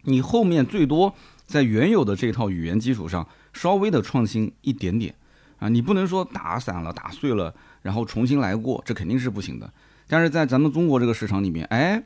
[0.04, 1.14] 你后面最多
[1.44, 5.14] 在原有的这套语言基础上稍微的创新一点点
[5.58, 9.70] 啊，你不能说打散了、打碎了，然后重新来过，这肯定是不行的。
[10.08, 12.02] 但是在咱们中国这个市场里面，哎。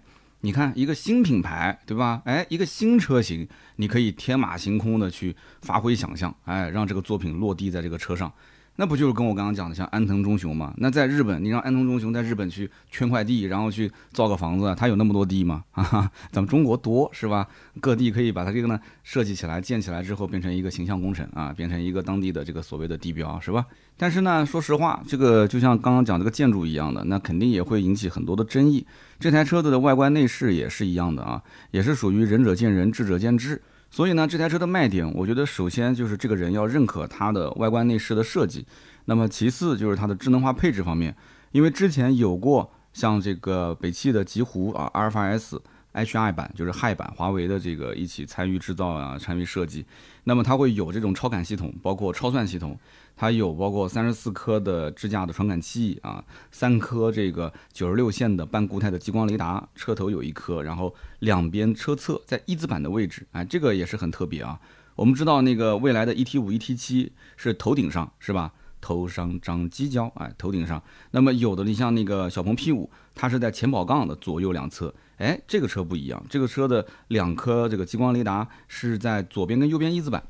[0.47, 2.23] 你看一个新品牌，对吧？
[2.25, 8.33] 哎，一个新车型，你可以天马行空的去发挥想象，哎，让这个作品落地在这个车上。
[8.77, 10.73] 那不就是跟我刚刚讲的像安藤忠雄吗？
[10.77, 15.65] 那在日本，你让安藤忠雄在日本去圈块地，然后去造个房子，他有那么多地吗？
[15.73, 17.49] 啊，咱们中国多是吧？
[17.81, 23.67] 各地可以把它这个呢设计起来，建起来之后变成一个形象工程啊，变成一个当地的这个所谓的地标是吧？
[23.97, 28.87] 但是呢，说实话，这个就像刚刚讲这个建筑一样的，那肯定也会引起很多的争议。
[29.19, 33.61] 这台车子的外观内饰也是一样的啊，也是属于仁者见仁，智者见智。
[33.91, 38.67] 所以呢，这台车的卖点，我觉得首先就是这个人要认可它的外观内饰的设计，
[39.07, 41.17] 那么其次就是它的智能化配置方面，
[41.53, 45.61] 因为之前有过像这个北汽的极狐啊，阿尔法 S。
[45.99, 49.87] Hi 版就是 Hi 版，华为的这个一起参与制造啊，参与设计。
[50.29, 52.77] 那么它会有这种超感系统，包括超算系统，
[53.15, 64.59] 它有包括三十四颗的支架的传感器啊，三颗这个九十六线的半固态的激光雷达，车头有一颗，然后两边车侧在一字板的位置，哎，这个也是很特别啊。
[64.97, 68.53] 我们知道那个未来的 ET 五、ET 七是头顶上是吧？
[68.81, 70.83] 头上长犄角，哎，头顶上。
[71.13, 74.93] 那么有的你像那个小鹏 P 五，它是在前保杠的左右两侧。
[75.19, 80.23] 哎，这个车不一样，这个车的两颗这个激光雷达是在左边跟右边一字板，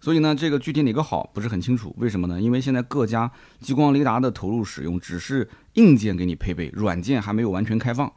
[0.00, 1.94] 所以呢，这个具体哪个好不是很清楚。
[1.98, 2.40] 为什么呢？
[2.40, 3.30] 因为现在各家
[3.60, 8.10] 激光雷达的投入使用只是硬件给你配备，软件还没有完全开放。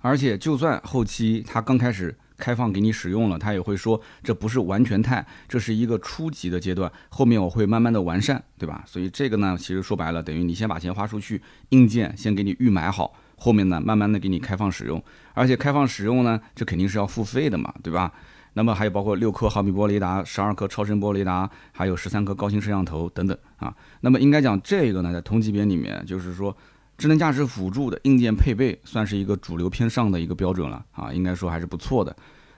[0.00, 8.82] 而且就算后期它刚开始开放给你使用了，它也会说这不是完全态，这是一个初级的阶段，后面我会慢慢的完善，对吧？
[8.86, 13.14] 所以这个呢，其实说白了，等于你先把钱花出去，硬件先给你预买好。
[13.40, 18.12] 后面呢，慢慢的给你开放使用，而且开放使用呢，这肯定是要付费的嘛，对吧？
[18.52, 23.74] 那么还有包括六颗毫米波雷达、十二颗超声波雷达，还有十三颗高清摄像头等等啊。
[24.00, 26.54] 那么应该讲这个呢，在同级别里面，就是说
[26.98, 32.14] 智能驾驶辅助的硬件配备算是一个主流偏上的一个标准了啊，应该说还是不错的。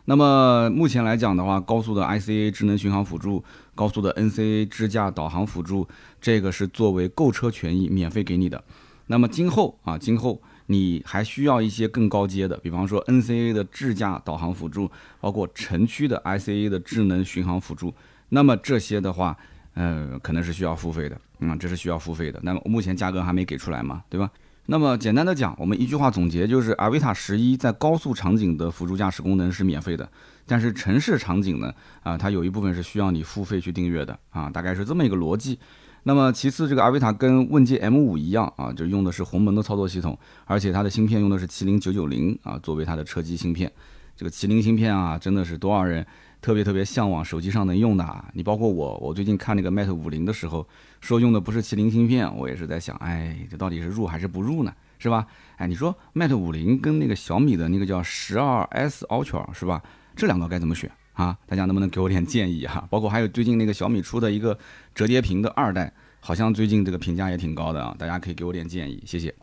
[0.07, 5.87] 那么目前来讲的话，高速的 ICA 智能巡航辅助、高速的 NCA 支架导航辅助，
[6.23, 8.65] 这个是作为购车权益免费给你的。
[9.09, 10.41] 那么今后啊，今后。
[10.73, 17.93] 你还需要一些更高阶的，比方说 NCA 的智驾导航辅助，包括城区的 ICA 的智能巡航辅助。
[18.31, 19.37] 那么这些的话，
[19.75, 22.41] 呃，可能是需要付费的，嗯，这是需要付费的。
[22.43, 24.31] 那么目前价格还没给出来嘛，对吧？
[24.67, 30.09] 那么简单的讲，我们一句话总结就是，阿维塔十一在高速场景的辅助驾驶功能是免费的，
[30.47, 35.59] 但是城市场景呢，啊，它有一部分是需要你付费去订阅的，啊，大概是这么一个逻辑。
[36.05, 43.71] 那么其次，这个阿维塔跟问界 M5 一样啊，就用的是鸿蒙的操作系统，而且它的芯片用的是麒麟990啊，作为它的车机芯片。
[44.17, 46.05] 这个麒麟芯片啊，真的是多少人
[46.41, 48.29] 特别特别向往手机上能用的啊。
[48.35, 50.67] 你包括我，我最近看那个 Mate 50的时候，
[51.01, 54.75] 说用的不是麒麟芯片，我也是在想，哎，这到底是入还是不入呢？
[54.99, 55.27] 是吧？
[55.57, 59.81] 哎，你说 Mate 50跟那个小米的那个叫 12S Ultra 是吧？
[60.17, 60.91] 这两个该怎么选？
[61.13, 62.87] 啊，大家能不能给我点建议哈？
[62.91, 64.59] 包括还有最近那个小米出的一个
[64.95, 69.35] 折叠屏的二代，好像最近这个评价也挺高的啊，大家可以给我点建议，谢谢。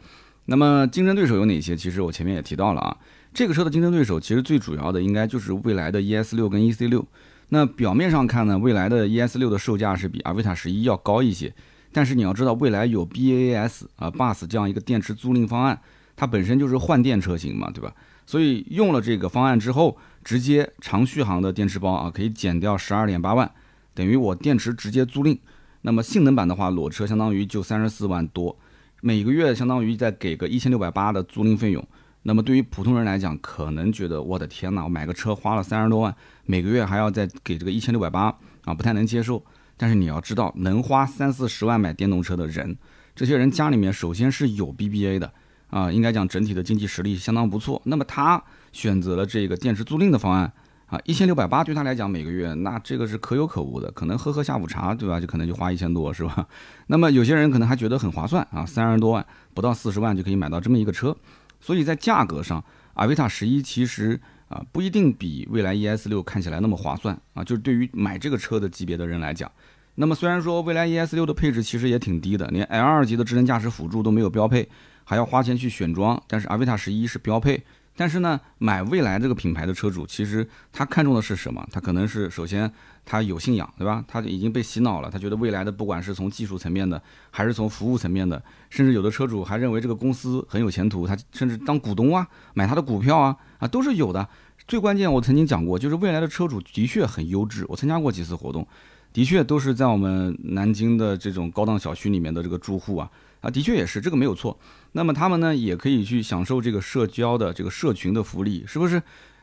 [0.45, 1.75] 那么竞争对手有哪些？
[1.75, 2.97] 其实我前面也提到了啊，
[3.33, 7.05] 这个车的竞争对手其实最主要的应该就是未来的 ES 六跟 EC 六。
[7.49, 11.53] 那表面上看呢，未来的 ES 六的售价是比阿维塔十一要高一些，
[11.91, 15.79] 但是你要知道，未来有 BAS 啊 Bus 这样一个电池租赁方案，
[16.15, 17.93] 它本身就是换电车型嘛，对吧？
[18.29, 19.97] 所以用了这个方案之后。
[20.21, 23.49] 直接长续航的电池包啊，可以减掉十二点八万，
[23.95, 25.39] 等于我电池直接租赁。
[25.81, 28.55] 那么性能版的话，裸车相当于就三十四万多，
[29.01, 31.83] 每个月相当于再给个一千六百八的租赁费用。
[32.23, 36.13] 那么对于普通人来讲，可能觉得我的天哪，我买个车花了三十多万，
[36.45, 38.25] 每个月还要再给这个一千六百八
[38.65, 39.43] 啊，不太能接受。
[39.77, 42.77] 但是你要知道，能花三四十万买电动车的人，
[43.15, 45.33] 这些人家里面首先是有 BBA 的
[45.69, 47.81] 啊，应该讲整体的经济实力相当不错。
[47.85, 48.41] 那么他。
[48.71, 50.53] 选择了这个电池租赁的方案
[50.85, 55.19] 啊，一千六百八对他来讲每个月，那这个是可有可无的，可能喝喝下午茶，对吧？
[55.19, 56.47] 就可能就花一千多，是吧？
[56.85, 61.17] 那么有些人可能还觉得很划算啊，三十多万不到四十万就可以买到这么一个车，
[61.59, 62.63] 所以在价格上，
[62.93, 69.51] 阿维塔十一其实啊不一定比蔚来 ES 六看起来那么划算啊，就是对于买这个车的级别的人来讲，
[69.95, 74.69] 那么虽然说蔚来 ES 六的配置其实也挺低的，连 L 二级的智能驾驶辅助都没有标配，
[75.09, 77.59] 还要花钱去选装，但是阿维塔十一是标配。
[77.95, 81.67] 但是呢，买蔚来这个品牌的车主，其实他看中的是什么？
[81.71, 82.71] 他可能是首先
[83.03, 84.05] 他有信仰，对吧？
[84.07, 87.01] 他已经被洗脑了，他觉得未来的不管是从技术层面的，
[87.31, 88.39] 还是从服务层面的，
[88.69, 94.29] 甚至有的车主还认为这个公司很有前途，他甚至当股东啊，买他的股票啊，啊都是有的。
[94.67, 98.65] 最关键，我曾经讲过，就是未来的车主的确很优质，我参加过几次活动，
[99.11, 103.09] 的确都是在我们南京的这种高档小区里面的这个住户啊。
[103.41, 104.57] 啊，的确也是，这个没有错。
[104.93, 109.01] 那么他们呢，也可以去享受这个社交的这个社群的福利，是不是？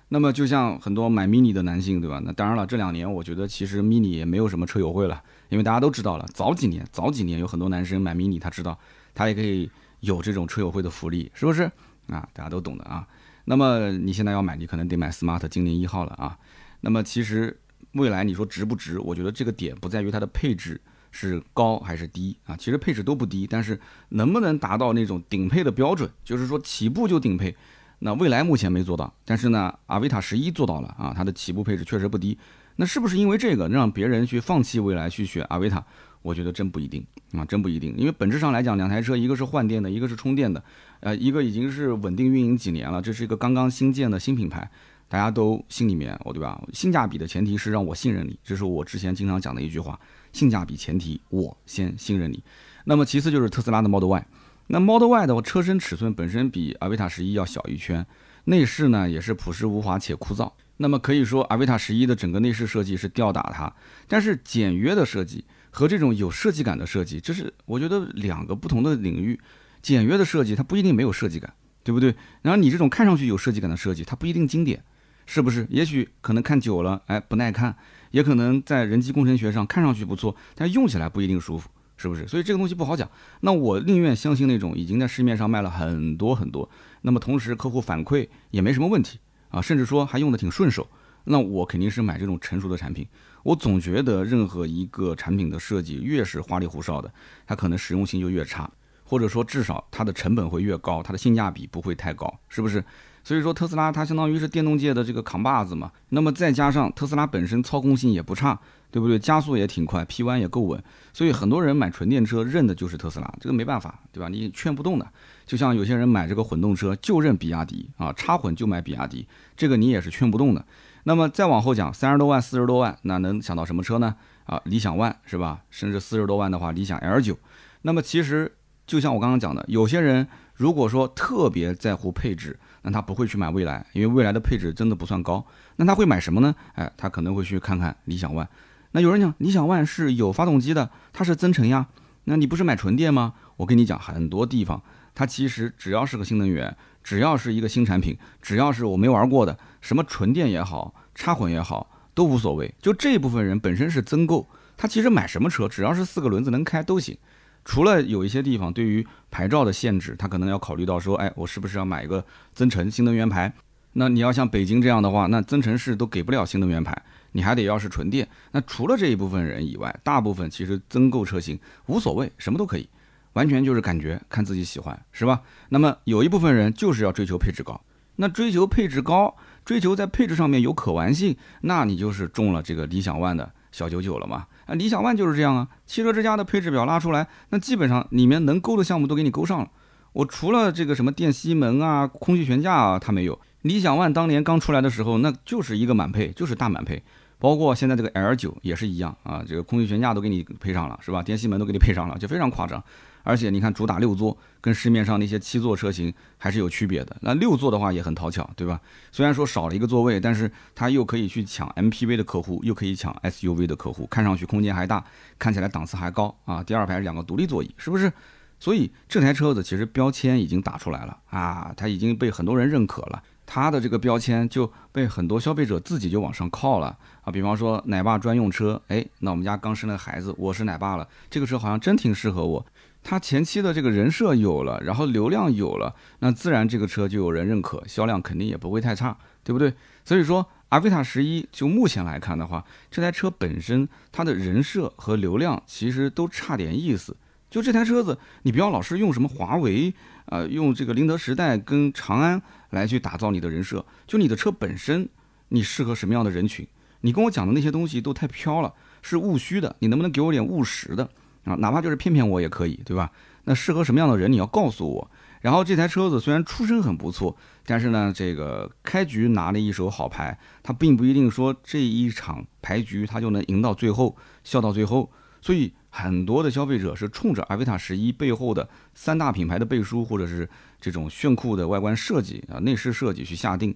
[0.08, 2.20] 那么就像很多买 mini 的男性，对吧？
[2.24, 8.78] 那当然了，这两年我觉得其实 mini 也没有什么车友会了，因为大家都知道了，早几年早几年有很多男生买 mini，他知道
[9.14, 9.68] 他也可以
[10.00, 11.64] 有这种车友会的福利，是不是
[12.06, 12.28] 啊？
[12.32, 13.06] 大家都懂的啊。
[13.46, 16.38] 那么你现在要买，你可能得买 smart 精灵一号了啊。
[16.82, 17.58] 那么其实
[17.92, 19.00] 未来你说值不值？
[19.00, 20.80] 我觉得这个点不在于它的配置
[21.16, 27.56] 是高还是低啊，其实配置都不低，但是能不能达到那种顶配的标准，就是说起步就顶配。
[28.00, 32.36] 那蔚来目前没做到，但是呢，阿维塔十一做到了啊，它的起步配置确实不低。
[32.76, 35.82] 那是不是因为这个让别人去放弃蔚来去选阿维塔？
[36.20, 37.02] 我觉得真不一定
[37.32, 37.94] 啊，真不一定。
[37.96, 40.62] 因为本质上来讲，两台车一个是换电的，一个是充电的，
[41.00, 44.68] 呃，一个已经是稳定运营几年了，这是一个刚刚新建的新品牌，
[45.08, 46.60] 大家都心里面，哦对吧？
[46.72, 49.98] 性价比的前提是让我信任你，这是我之前经常讲的一句话，
[50.36, 52.42] 性价比前提我先信任你。
[52.84, 54.26] 那么其次就是特斯拉的 Model Y。
[54.66, 58.04] 那 Model Y 的，车身尺寸本身比阿维塔十一要小一圈，
[58.44, 60.52] 内饰呢也是朴实无华且枯燥。
[60.76, 63.72] 那么可以说，阿维塔十一的整个内饰设计是吊打它，
[64.06, 69.40] 但是简约的设计和这种有设计感的设计，这是我觉得两个不同的领域。
[69.80, 72.14] 简约的设计它不一定没有设计感，对不对？
[72.42, 74.82] 然后你这种看上去有设计感的设计，它不一定经典，
[75.26, 75.64] 是不是？
[75.70, 77.76] 也许可能看久了，哎，不耐看，
[78.16, 81.68] 也可能在人机工程学上看上去不错，但用起来不一定舒服。
[81.98, 82.26] 是不是？
[82.28, 83.08] 所以这个东西不好讲。
[83.40, 86.68] 那我宁愿相信那种已经在市面上卖了很多很多，
[87.00, 90.86] 那么同时客户反馈也没什么问题啊，甚至说还用的挺顺手，
[91.24, 93.06] 那我肯定是买这种成熟的产品。
[93.42, 97.10] 我总觉得任何一个产品的设计越是花里胡哨的，
[97.46, 98.70] 它可能实用性就越差，
[99.02, 102.84] 或者说至少它的成本会越高，它的性价比不会太高，是不是？
[103.26, 105.90] 所以说特斯拉它相当于是电动界的这个扛把子嘛。
[106.10, 108.56] 那么再加上特斯拉本身操控性也不差。
[108.88, 109.18] 对不对？
[109.18, 114.28] 加速也挺快，P 弯也够稳，所以很多人买纯电车认的就是特斯拉，这个没办法，对吧？
[114.28, 115.06] 你劝不动的。
[115.44, 120.64] 就像有些人买这个混动车就认比亚迪啊，插混就买比亚迪，这个你也是劝不动的。
[121.02, 124.14] 那么再往后讲，三十多万、四十多万，那能想到什么车呢？
[124.44, 125.60] 啊，理想 ONE 是吧？
[125.68, 127.36] 甚至四十多万的话，理想 L 九。
[127.82, 128.50] 那么其实
[128.86, 135.44] 就像我刚刚讲的，有些人如果说特别在乎配置，那他不会去买蔚来，因为蔚来的配置真的不算高。
[135.74, 136.54] 那他会买什么呢？
[136.74, 138.46] 哎，他可能会去看看理想 ONE。
[138.92, 141.88] 那有人讲理想 ONE 是有发动机的，它是增程呀。
[142.26, 143.34] 那你不是买纯电吗？
[143.56, 144.80] 我跟你讲，很多地方
[145.16, 152.72] 它其实只要是个新能源，只要是一个新产品，只要是我没玩过的，什么纯电也好，插混也好，都无所谓。
[152.80, 157.18] 就这部分人本身是增购，他其实买什么车，只要是四个轮子能开都行。
[157.66, 163.52] 除了有一些地方对于牌照的限制，他可能要考虑到说，哎，我是不是要买一个增程新能源牌？
[163.94, 166.96] 那你要像北京这样的话，那增程式都给不了新能源牌。
[167.32, 172.88] 你还得要是纯电，那除了这一部分人以外，大部分其实增购车型无所谓，什么都可以，
[173.32, 175.42] 完全就是感觉看自己喜欢，是吧？
[175.68, 177.78] 那么有一部分人就是要追求配置高，
[178.14, 184.46] 那追求配置高，追求在配置上面有可玩性，那你就是中了这个理想 ONE 的小九九了嘛？
[184.66, 189.68] 啊，理想 ONE 就是这样啊，汽车之家的配置表拉出来，那基本上里面能勾的项目都给你勾上了。
[190.12, 193.38] 我除了这个什么电吸门啊、空气悬架啊，它没有。
[193.62, 197.02] 理想 ONE 当年刚出来的时候，那就是一个满配，就是大满配。
[197.38, 201.22] 包括现在这个 L 九也是一样啊，这个空气悬架都给你配上了，是吧？
[201.22, 202.82] 电吸门都给你配上了，就非常夸张。
[203.26, 207.16] 而且你看，主打六座，跟市面上那些七座车型还是有区别的。
[207.22, 208.80] 那六座的话也很讨巧，对吧？
[209.10, 215.04] 虽然说少了一个座位，但是它又可以去抢 MPV 的客户，又可以抢 SUV 的客户，看上去空间还大，
[215.40, 216.62] 看起来档次还高啊。
[216.62, 218.12] 第二排两个独立座椅，是不是？
[218.60, 223.22] 所以这台车子其实标签已经打出来了啊，它已经被很多人认可了。
[223.44, 232.66] 它的这个标签就被很多消费者自己就往上靠了啊，比方说奶爸专用车，哎，那我们家刚生了孩子，我是奶爸了，这个车好像真挺适合我。
[233.08, 239.72] 它前期的这个人设有了，然后流量有了，那自然这个车就有人认可，销量肯定也不会太差，对不对？
[240.04, 247.16] 所以说，阿维塔十一就目前来看的话，这台车本身它的人设和流量其实都差点意思。
[247.48, 249.94] 就这台车子，你不要老是用什么华为。
[250.26, 255.08] 呃，用这个宁德时代跟长安来去打造你的人设，就你的车本身，
[255.50, 256.66] 你适合什么样的人群？
[257.02, 259.76] 你跟我讲的那些东西都太飘了，是务虚的。
[259.78, 261.08] 你能不能给我点务实的
[261.46, 261.56] 啊？
[261.60, 263.10] 哪怕就是骗骗我也可以，对吧？
[263.44, 265.10] 那适合什么样的人，你要告诉我。
[265.40, 275.10] 然后这台车子虽然出身很不错，但是呢，这个开局拿了一手好牌，它并不一定说这一场牌局它就能赢到最后，笑到最后。
[275.40, 275.72] 所以。
[275.88, 280.46] 很多的消费者是冲着阿维塔十一背后的三大品牌的背书，或者是
[280.78, 283.74] 这种炫酷的外观设计啊、内饰设计去下定。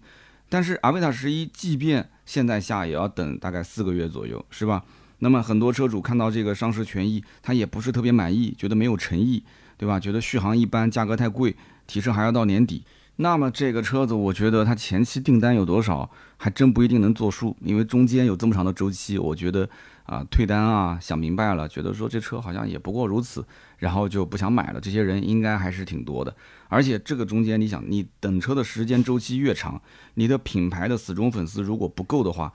[0.51, 4.85] 但是阿维塔十一即便现在下，也要等大概四个月左右，是吧？
[5.21, 9.43] 那么很多车主看到这个上市权益，他也不是特别满意，觉得没有诚意，
[9.79, 10.01] 对吧？
[10.01, 11.55] 觉得续航一般，价格太贵，
[11.87, 12.85] 提车还要到年底。
[13.17, 19.69] 那么这个车子，我觉得它前期订单有多少，还真不一定能作数，因为中间有这么长的周期，我觉得
[20.05, 23.45] 啊，退单啊，想明白了，觉得说这车好像也不过如此，
[23.77, 24.81] 然后就不想买了。
[24.81, 26.35] 这些人应该还是挺多的，
[26.69, 29.79] 而且这个中间，你想，你等车的时间周期越长，
[30.15, 32.51] 你的品牌的死忠粉丝如果不够的话，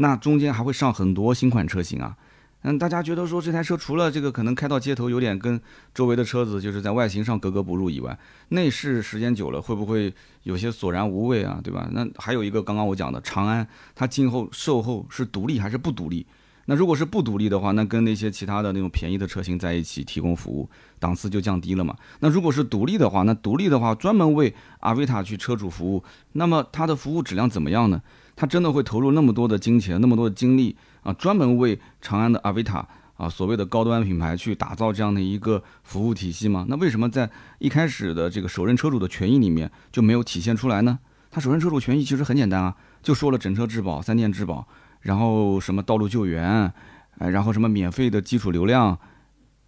[0.00, 2.16] 那中间还会上很多新款车型啊。
[2.62, 5.60] 嗯，大家觉得说这台车除了这个可能开到街头有点跟
[5.94, 8.18] 周围的车子就是在外形上格格不入以外，
[8.48, 11.60] 内饰时间久了会不会有些索然无味啊？
[11.62, 11.88] 对吧？
[11.92, 16.26] 那还有一个刚刚我讲的长安，它今后售后是独立还是不独立？
[16.66, 20.68] 那如果是不独立的话，那跟那些其他的那种便宜的车型在一起提供服务，
[20.98, 21.96] 档次就降低了嘛？
[22.18, 28.02] 那如果是独立的话，那独立的话专门为阿维塔去车主服务，那么它的服务质量怎么样呢？
[28.40, 30.76] 他真的会投入那么多的金钱，那么多的精力？
[31.02, 32.86] 啊，专门为长安的阿维塔
[33.16, 36.64] 啊，所谓的高端品牌去打造这样的一个服务体系吗？
[36.68, 37.28] 那为什么在
[37.58, 41.00] 一开始的这个首任车主的权益里面就没有体现出来呢？
[41.32, 44.68] 他首任车主权益其实很简单啊，就说了整车质保、三电质保，
[45.00, 46.72] 然后什么道路救援，
[47.18, 48.96] 呃，然后什么免费的基础流量，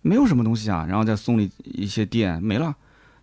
[0.02, 2.76] 没有什么东西啊，然后再送你一些电，没了。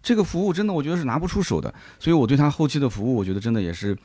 [0.03, 3.97] 这个服务真的我觉得是拿不出手的，所以我对他后期的服务，我觉得真的也是。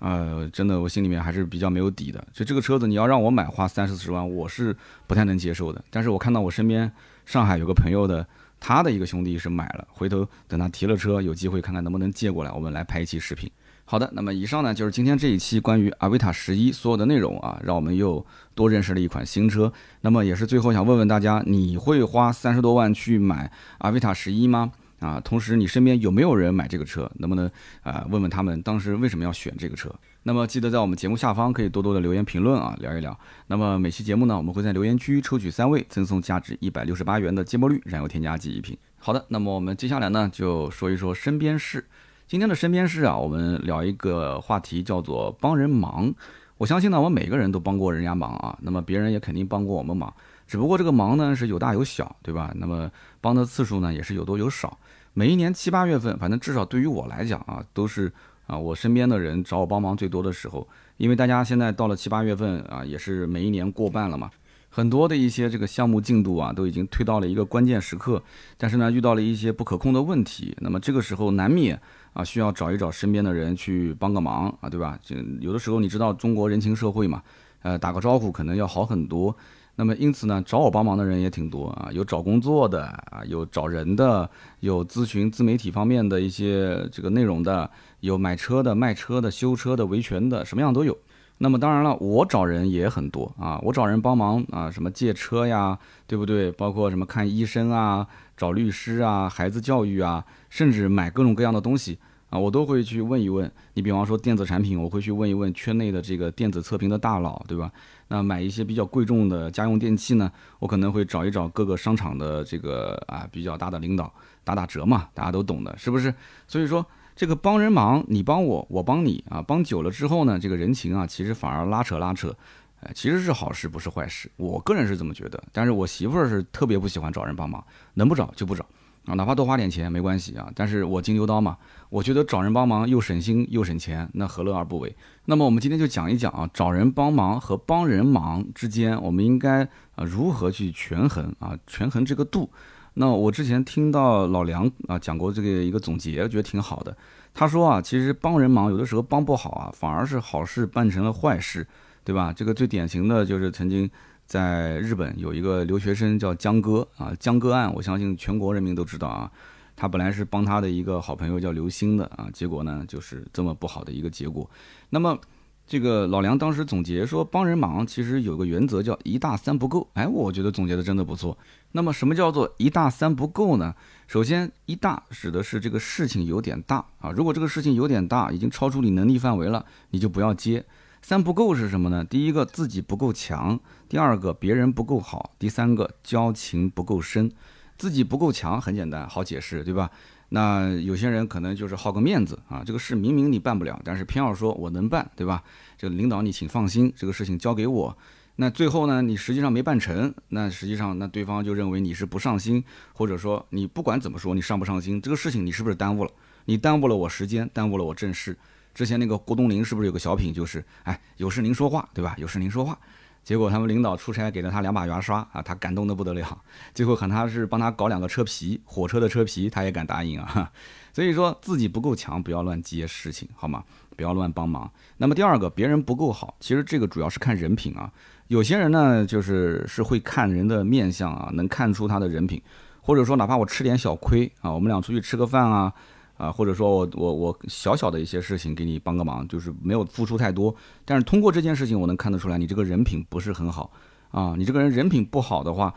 [0.00, 2.24] 呃，真的，我心里面还是比较没有底的。
[2.32, 4.76] 就这个车子，你要让我买花三四十万，我是
[5.06, 5.82] 不太能接受的。
[5.90, 6.90] 但是我看到我身边
[7.26, 8.26] 上海有个朋友的，
[8.60, 13.50] 他的一个兄弟是买了，回头等他提了车，有机会看看能不能借过来，我们来拍一期视频。
[13.84, 18.24] 好的，那么以上呢就是今天这一期关于阿维塔十一所有的内容啊，让我们又
[18.54, 19.72] 多认识了一款新车。
[20.02, 24.70] 那么也是最后想问问大家，你会花三十多万去买阿维塔十一吗？
[25.00, 27.10] 啊，同时你身边有没有人买这个车？
[27.16, 27.50] 能不能
[27.82, 29.92] 啊问问他们当时为什么要选这个车？
[30.24, 33.18] 那么记得在我们节目下方可以多多的留言评论啊，聊一聊。
[33.46, 38.76] 那么每期节目呢，我们会在留言区抽取三位，赠送价值一百六十八元的芥末绿燃油添加剂一瓶。
[38.98, 41.86] 好的，那么我们接下来呢就说一说身边事。
[42.26, 46.12] 今天的身边事啊，我们聊一个话题叫做帮人忙。
[46.58, 50.12] 我相信呢，我们每个人都帮过人家忙啊，那么别人也肯定帮过我们忙，
[50.48, 52.52] 只不过这个忙呢是有大有小，对吧？
[52.56, 52.90] 那么
[53.20, 54.76] 帮的次数呢也是有多有少。
[55.12, 58.10] 每一年七八月份，反正至少对于我来讲啊，都是
[58.46, 60.66] 啊我身边的人找我帮忙最多的时候。
[60.96, 64.30] 因为大家现在到了七八月份啊，也是每一年过半了嘛，
[64.70, 68.22] 很多的一些这个项目进度啊，都已经推到了一个关键时刻。
[68.56, 71.78] 但是呢，遇到了一些不可控的问题，那么这个时候难免
[72.14, 74.98] 啊需要找一找身边的人去帮个忙啊，对吧？
[75.02, 77.22] 就有的时候你知道中国人情社会嘛，
[77.62, 79.36] 呃，打个招呼可能要好很多。
[79.80, 87.70] 那么因此呢，找我帮忙的人也挺多啊，有找工作的啊，有找人的，有咨询自媒体方面的一些这个内容的，
[88.00, 90.98] 有买车的、卖车的、修车的、维权的，什么样都有。
[91.38, 96.50] 那么当然了，我找人也很多啊，我找人帮忙啊，什么借车呀，对不对？
[96.50, 98.04] 包括什么看医生啊、
[98.36, 101.96] 找律师啊、孩子教育啊，甚至买各种各样的东西。
[102.30, 107.72] 啊，我都会去问一问你，比方说电子产品，我会去问一问圈内的这个电子测评的大佬，对吧？
[108.08, 116.12] 那买一些比较贵重的家用电器呢，我可能会找一找各个商场的这个啊比较大的领导打打折嘛，大家都懂的，是不是？
[116.46, 116.84] 所以说
[117.14, 122.34] 这个帮人忙，你帮我，我帮你啊，帮久了之后呢，这个人情啊，其实反而拉扯拉扯，
[122.80, 124.30] 哎，其实是好事，不是坏事。
[124.36, 127.62] 我个人是这么觉得，但是我媳妇儿是特别不喜欢找人帮忙，
[127.94, 128.64] 能不找就不找。
[129.08, 131.56] 啊，哪怕多花点钱没关系啊，但是我金牛刀嘛，
[131.88, 134.94] 我觉得找人帮忙又省心又省钱，那何乐而不为？
[135.24, 139.62] 那么我们今天就讲一讲啊，找人帮忙和帮人忙之间，我们应该
[139.94, 142.50] 啊如何去权衡啊，权衡这个度。
[142.94, 146.94] 那我之前听到老梁啊讲过这个一个总结，我觉得挺好的。
[147.32, 151.66] 他说啊，其实帮人忙有的时候帮不好啊，反而是好事办成了坏事，
[152.04, 152.30] 对吧？
[152.30, 153.90] 这个最典型的就是曾经。
[154.28, 159.32] 在日本有一个留学生叫江歌啊，江歌案，我相信全国人民都知道啊。
[159.74, 164.48] 他本来是帮他的一个好朋友叫刘星的啊，结果呢就是这么不好的一个结果。
[164.90, 165.18] 那么
[165.66, 169.88] 这个老梁当时总结说，帮人忙其实有个原则叫一大三不够。
[169.94, 171.38] 哎，我觉得总结的真的不错。
[171.72, 173.74] 那么什么叫做一大三不够呢？
[174.06, 180.62] 首先，一大指的是这个事情有点大啊，如果这个事情有点大，已经超出你能力范围了，你就不要接。
[181.02, 182.04] 三不够是什么呢？
[182.04, 187.30] 第一个自己不够强，第二个别人不够好，第三个交情不够深。
[187.76, 189.88] 自己不够强很简单，好解释，对吧？
[190.30, 195.42] 那有些人可能就是好个面子啊，这个事明明你办不了，但是偏要说我能办，对吧？
[195.76, 197.96] 这个领导你请放心，这个事情交给我。
[198.34, 206.10] 那最后呢，你实际上没办成，那实际上那对方就认为你是不上心，或者说你不管怎么说你上不上心，这个事情你是不是耽误了？
[206.46, 208.36] 你耽误了我时间，耽误了我正事。
[208.78, 212.14] 之前那个郭冬临是不是有个小品，就是哎，有事您说话，对吧？
[212.16, 212.78] 有事您说话。
[213.24, 216.40] 结果他们领导出差给了他两把牙刷啊，他感动的不得了。
[216.72, 220.48] 最后喊他是帮他搞两个车皮，火车的车皮，他也敢答应啊。
[220.94, 223.64] 所以说自己不够强，不要乱接事情，好吗？
[223.96, 224.70] 不要乱帮忙。
[224.98, 227.90] 那么第二个，别人不够好，其实这个主要是看人品啊。
[228.28, 232.40] 有些人呢，就是是会看人的面相啊，能看出他的人品，
[232.80, 235.74] 或者说哪怕我吃点小亏啊，我们俩出去吃个饭啊。
[236.18, 240.54] 啊，或者说我我我小小的一些事情给你帮个忙，就是没有付出太多，
[240.84, 243.70] 但是通过这件事情，我能看得出来你这个人品不是很好
[244.10, 245.72] 啊，你这个人人品不好的话，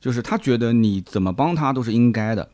[0.00, 2.50] 就是他觉得你怎么帮他都是应该的，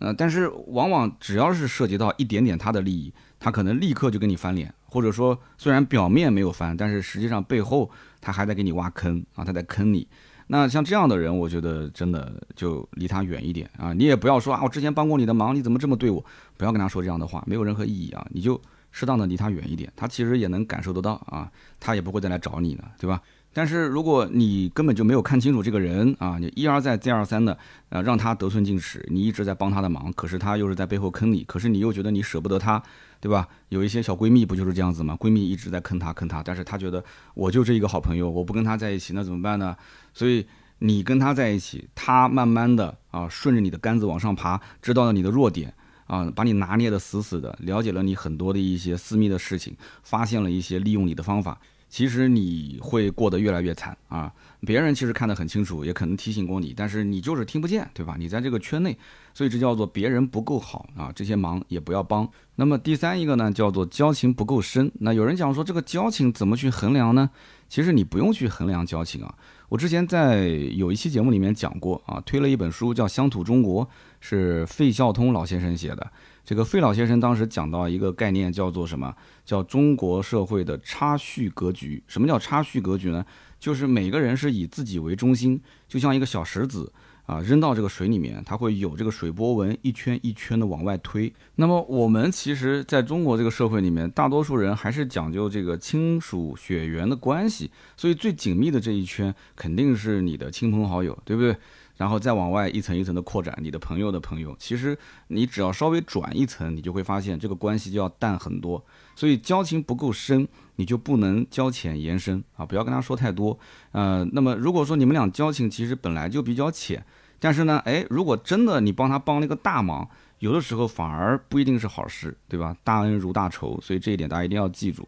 [0.00, 7.90] 呃，但是往往只要是涉及到一点点他的利益，他可能立刻就跟你翻脸，或者说虽然表面没有翻，但是实际上背后
[8.20, 10.06] 他还在给你挖坑啊，他在坑你。
[10.52, 13.92] 那像这样的人，我觉得真的就离他远一点啊！
[13.92, 16.24] 你也不要说啊，我之前帮过你的忙，你怎么这么对我？
[16.56, 18.26] 不要跟他说这样的话，没有任何意义啊！
[18.32, 21.48] 你就适当的离他远一点，他其实也能感受得到啊，
[21.78, 23.22] 他也不会再来找你了，对吧？
[23.52, 27.56] 但是如果你根本就没有看清楚这个人啊，你一而再再而三的
[27.90, 32.82] 呃让他得寸进尺，你一直在帮他的忙，可是他又是在背后坑你，可是你又觉得你舍不得他，
[33.20, 33.46] 对吧？
[33.68, 35.16] 有一些小闺蜜不就是这样子吗？
[35.20, 37.04] 闺蜜一直在坑她坑她，但是她觉得
[37.34, 39.76] 我就这一个好朋友，我不跟她在一起那怎么办呢？
[40.14, 40.46] 所以
[40.78, 45.72] 你跟她在一起，她慢慢的啊顺着你的杆子往上爬，知道了你的弱点
[46.06, 51.60] 啊，把你拿捏的死死的，了解了你很多的一些私密的事情，发现了一些利用你的方法。
[51.90, 54.32] 其实你会过得越来越惨啊！
[54.60, 58.14] 别人其实看得很清楚，也可能提醒过你，但是你就是听不见，对吧？
[58.16, 58.96] 你在这个圈内，
[59.34, 61.10] 所以这叫做别人不够好啊！
[61.12, 62.30] 这些忙也不要帮。
[62.54, 64.90] 那么第三一个呢，叫做交情不够深。
[65.00, 67.28] 那有人讲说这个交情怎么去衡量呢？
[67.68, 69.34] 其实你不用去衡量交情啊。
[69.68, 73.84] 我之前在有一期节目里面讲过啊，推了一本书叫《乡土中国》，
[74.20, 76.12] 是费孝通老先生写的。
[76.50, 79.14] 这个费老先生当时讲到一个概念，叫做什么？
[79.44, 82.02] 叫中国社会的差序格局。
[82.08, 83.24] 什么叫差序格局呢？
[83.60, 86.92] 就是每个人是以自己为中心，就像一个小石子
[87.24, 91.32] 啊，扔到这个水里面，它会有这个水波纹一圈一圈的往外推。
[91.54, 101.56] 那么我们其实在中国这个社会里面，大多数人还是讲究这个亲属血缘的关系，所以最紧密的这一圈肯定是你的亲朋好友，对不对？
[102.00, 104.96] 然后再往外一层一层的扩展，你的朋友的朋友，其实
[105.26, 108.82] 你只要稍微转一层，你就会发现这个关系就要淡很多。
[109.14, 113.58] 所以交情不够深，你就不能交浅言深啊，不要跟他说太多。
[113.92, 117.04] 呃，那么如果说你们俩交情其实本来就比较浅，
[117.38, 122.74] 但是呢，哎，如果真的你帮他帮了一个大忙，有的时候反而不一定是好事，对吧？
[122.82, 125.06] 大恩如大仇，所以这一点大家一定要记住。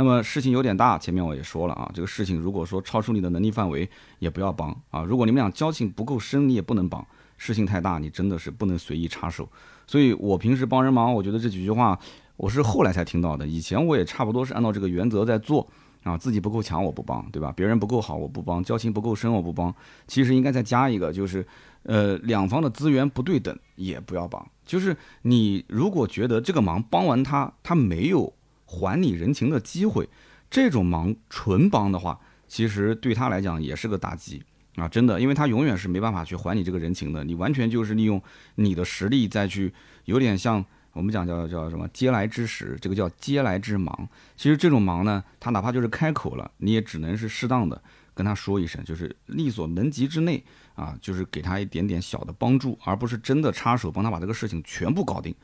[0.00, 3.86] 那么事情有点大，前面我也说了啊，这个事情如果说超出你的能力范围，
[4.18, 5.02] 也不要帮啊。
[5.02, 7.06] 如果你们俩交情不够深，你也不能帮。
[7.36, 9.46] 事情太大，你真的是不能随意插手。
[9.86, 11.98] 所以我平时帮人忙，我觉得这几句话
[12.38, 15.68] 我是后来才听到的，以前我也差不多是按照这个原则在做
[16.02, 16.16] 啊。
[16.16, 17.52] 自己不够强我不帮，对吧？
[17.54, 19.74] 别人不够好我不帮，交情不够深我不帮。
[20.06, 21.46] 其实应该再加一个，就是
[21.82, 24.42] 呃两方的资源不对等也不要帮。
[24.64, 28.32] 就是你如果觉得这个忙帮完他，他没有。
[28.70, 30.08] 还你人情的机会，
[30.48, 32.16] 这种忙纯帮的话，
[32.46, 34.40] 其实对他来讲也是个打击
[34.76, 34.86] 啊！
[34.86, 37.24] 真的，因为他永远是没办法去还你这个人情的。
[37.24, 38.22] 你完全就是利用
[38.54, 44.08] 你的实力再去，有点像我们讲叫叫什么“嗟来之食”，这个叫“嗟来之忙”。
[44.38, 47.82] 其实这种忙呢，他哪怕就是开口了，你也只能是适当的
[48.14, 50.44] 跟他说一声，就是力所能及之内
[50.76, 55.34] 啊，就是给他一点点小的帮助，而不是真的插手帮他把这个事情全部搞定。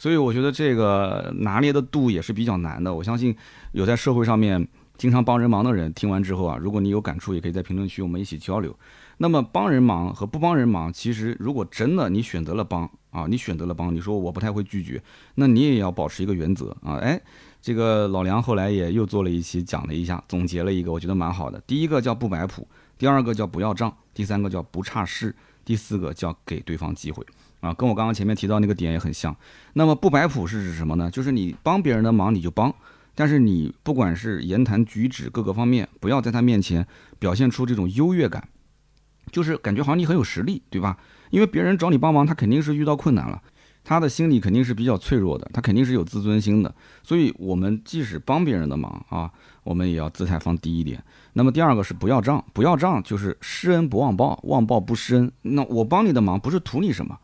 [0.00, 2.92] 所以我觉得这个拿捏的度也是比较难的。
[2.94, 3.36] 我相信
[3.72, 8.74] 有在社会上面经常帮人忙的人，听完之后啊，如果你有感触，也可以在评论区我们一起交流。
[9.18, 15.02] 那么帮人忙和不帮人忙，其实如果真的你选择了帮啊，你选择了帮，你说我不太会拒绝，
[15.34, 16.94] 那你也要保持一个原则啊。
[16.94, 17.20] 哎，
[17.60, 21.60] 这个老梁后来也又做了一期讲了一下，总结了一个，我觉得蛮好的。
[21.66, 27.22] 第一个叫不摆谱，第二个叫不要账，第三个叫不差事，第四个叫给对方机会。
[27.60, 29.34] 啊，跟我刚刚前面提到那个点也很像。
[29.74, 31.10] 那么不摆谱是指什么呢？
[31.10, 32.74] 就是你帮别人的忙你就帮，
[33.14, 36.86] 但是你不管是言谈举止各个方面，不要在他面前
[37.18, 38.48] 表现出这种优越感，
[39.30, 40.98] 就是感觉好像你很有实力，对吧？
[41.30, 43.40] 因为别人找你帮忙，他肯定是遇到困难了，
[43.84, 46.74] 他的心里肯定是比较脆弱的，他肯定是有自尊心的。
[47.02, 49.30] 所以，我们即使帮别人的忙啊，
[49.62, 51.00] 我们也要姿态放低一点。
[51.34, 55.30] 那么第二个是不要账，不要账就是施恩不忘报，忘报不施恩。
[55.42, 57.16] 那我帮你的忙不是图你什么？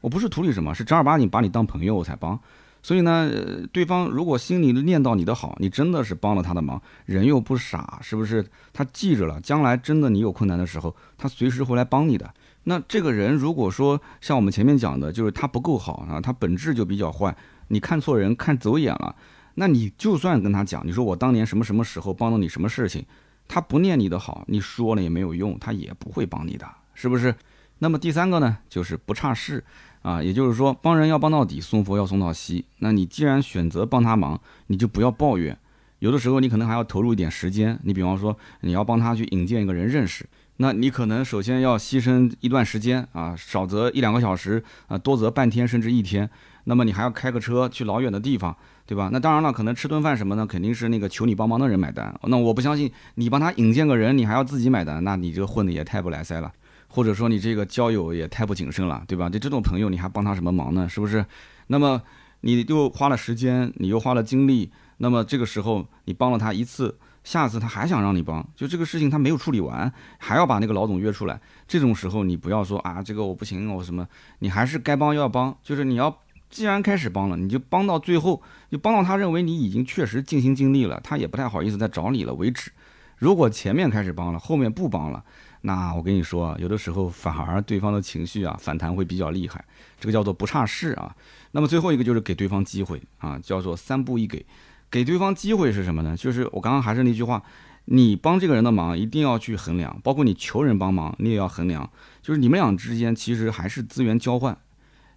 [0.00, 2.38] 我不是图你什么，是正儿八经把你当朋友我才帮。
[2.82, 3.30] 所以呢，
[3.72, 8.44] 对方如果心里念到你的好，你真的是帮了他的忙，人又不傻，是不是？
[8.72, 12.32] 他记着了，将来真的你有困难的时候，他随时会来帮你的。
[12.64, 17.36] 那这个人如果说像我们前面讲的，就是他不够好啊，他本质就比较坏，
[17.68, 19.14] 你看错人看走眼了，
[19.56, 23.04] 那你就算跟他讲，你说我当年什么什么时候帮了你什么事情。
[23.46, 27.34] 他不念你的好，你说了也没有用，他也不会帮你的，是不是？
[27.80, 29.64] 那么第三个呢，就是不差事
[30.02, 32.64] 啊，也就是说帮人要帮到底，送佛要送到西。
[32.78, 35.56] 那你既然选择帮他忙，你就不要抱怨。
[35.98, 40.26] 有的时候你可能还要投入一点时间，你比方说你要帮他去引荐一个人认识，
[40.56, 46.28] 那你可能首先要牺牲一段时间啊，少则一两个小时啊，多则半天甚至一天。
[46.64, 48.54] 那么你还要开个车去老远的地方，
[48.86, 49.08] 对吧？
[49.12, 52.14] 那当然了，可能吃顿饭什么呢，肯定是那个求你帮忙的人买单。
[52.24, 56.52] 那我不相信你帮他引荐个人，你还要自己买单，那你这个混的也太不来塞了，
[56.90, 59.30] 或者说你这个交友也太不谨慎了，对吧？
[59.30, 60.86] 就这种朋友你还帮他什么忙呢？
[60.86, 61.24] 是不是？
[61.68, 62.02] 那么
[62.42, 74.06] 你又花了时间，你又花了精力，那么这个时候你帮了他一次，下次他还想让你帮，就这个事情他没有处理完，还要把那个老总约出来，这种时候你不要说啊，这个我不行，我什么，
[74.40, 76.18] 你还是该帮要帮，就是你要。
[76.50, 82.72] 既然开始帮了，你就帮到最后，就帮到他认为你已经确实尽心尽力了，他也不太好意思再找你了为止。
[83.18, 85.22] 如果前面开始帮了，后面不帮了，
[85.62, 89.64] 那我跟你说，有的时候反而对方的情绪啊反弹会比较厉害，
[89.98, 91.14] 这个叫做不差事啊。
[91.52, 94.44] 那么最后一个就是给对方机会啊，叫做三步一给。
[94.90, 96.16] 给对方机会是什么呢？
[96.16, 97.42] 就是我刚刚还是那句话，
[97.84, 101.88] 你帮这个人的忙一定要去衡量，包括你求人帮忙，你也要衡量，
[102.20, 104.56] 就是你们俩之间其实还是资源交换。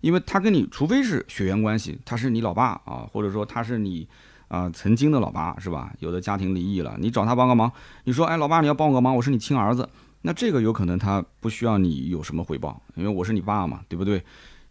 [0.01, 4.07] 因为他跟你，除非是血缘关系，他是你老爸啊，或者说他是你
[4.49, 5.93] 啊曾经的老爸，是吧？
[5.99, 7.71] 有的家庭离异了，你找他帮个忙，
[8.03, 9.87] 你说，哎，老爸，你要帮我个忙，我是你亲儿子，
[10.25, 14.23] 那这个有可能他不需要你有什么回报，因为我是你爸嘛，对不对？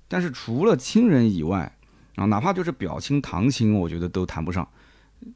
[0.08, 1.70] 但是除了亲人以外
[2.16, 4.66] 啊，哪怕就是表亲堂亲，我觉得都谈不上，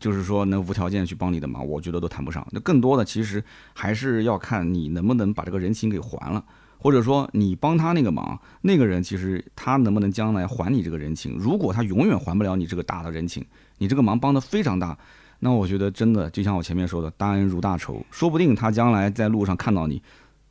[0.00, 2.46] 就是说能无条件去帮你的忙，我觉得都谈不上。
[2.50, 3.44] 那更多的其实
[3.74, 6.44] 还是要看你能不能把这个人情给还了。
[6.78, 11.36] 或者说你帮他那个忙，那个人其实他能不能将来还你这个人情？
[11.38, 13.44] 如果他永远还不了你这个大的人情，
[13.78, 14.96] 你这个忙帮得非常大，
[15.40, 18.04] 那我觉得真的就像我前面说的，大恩如大仇。
[18.10, 20.02] 说不定他将来在路上看到你，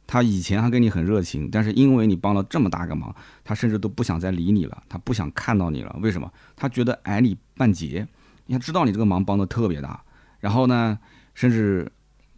[0.05, 5.95] 他以前还跟你很热情，但是因为你帮了这么大个忙，他甚至都不想再理你了，他不想看到你了。
[6.01, 6.31] 为什么？
[6.55, 8.07] 他觉得矮你半截，
[8.45, 10.03] 你知道你这个忙帮的特别大，
[10.39, 10.99] 然后呢，
[11.33, 11.91] 甚至。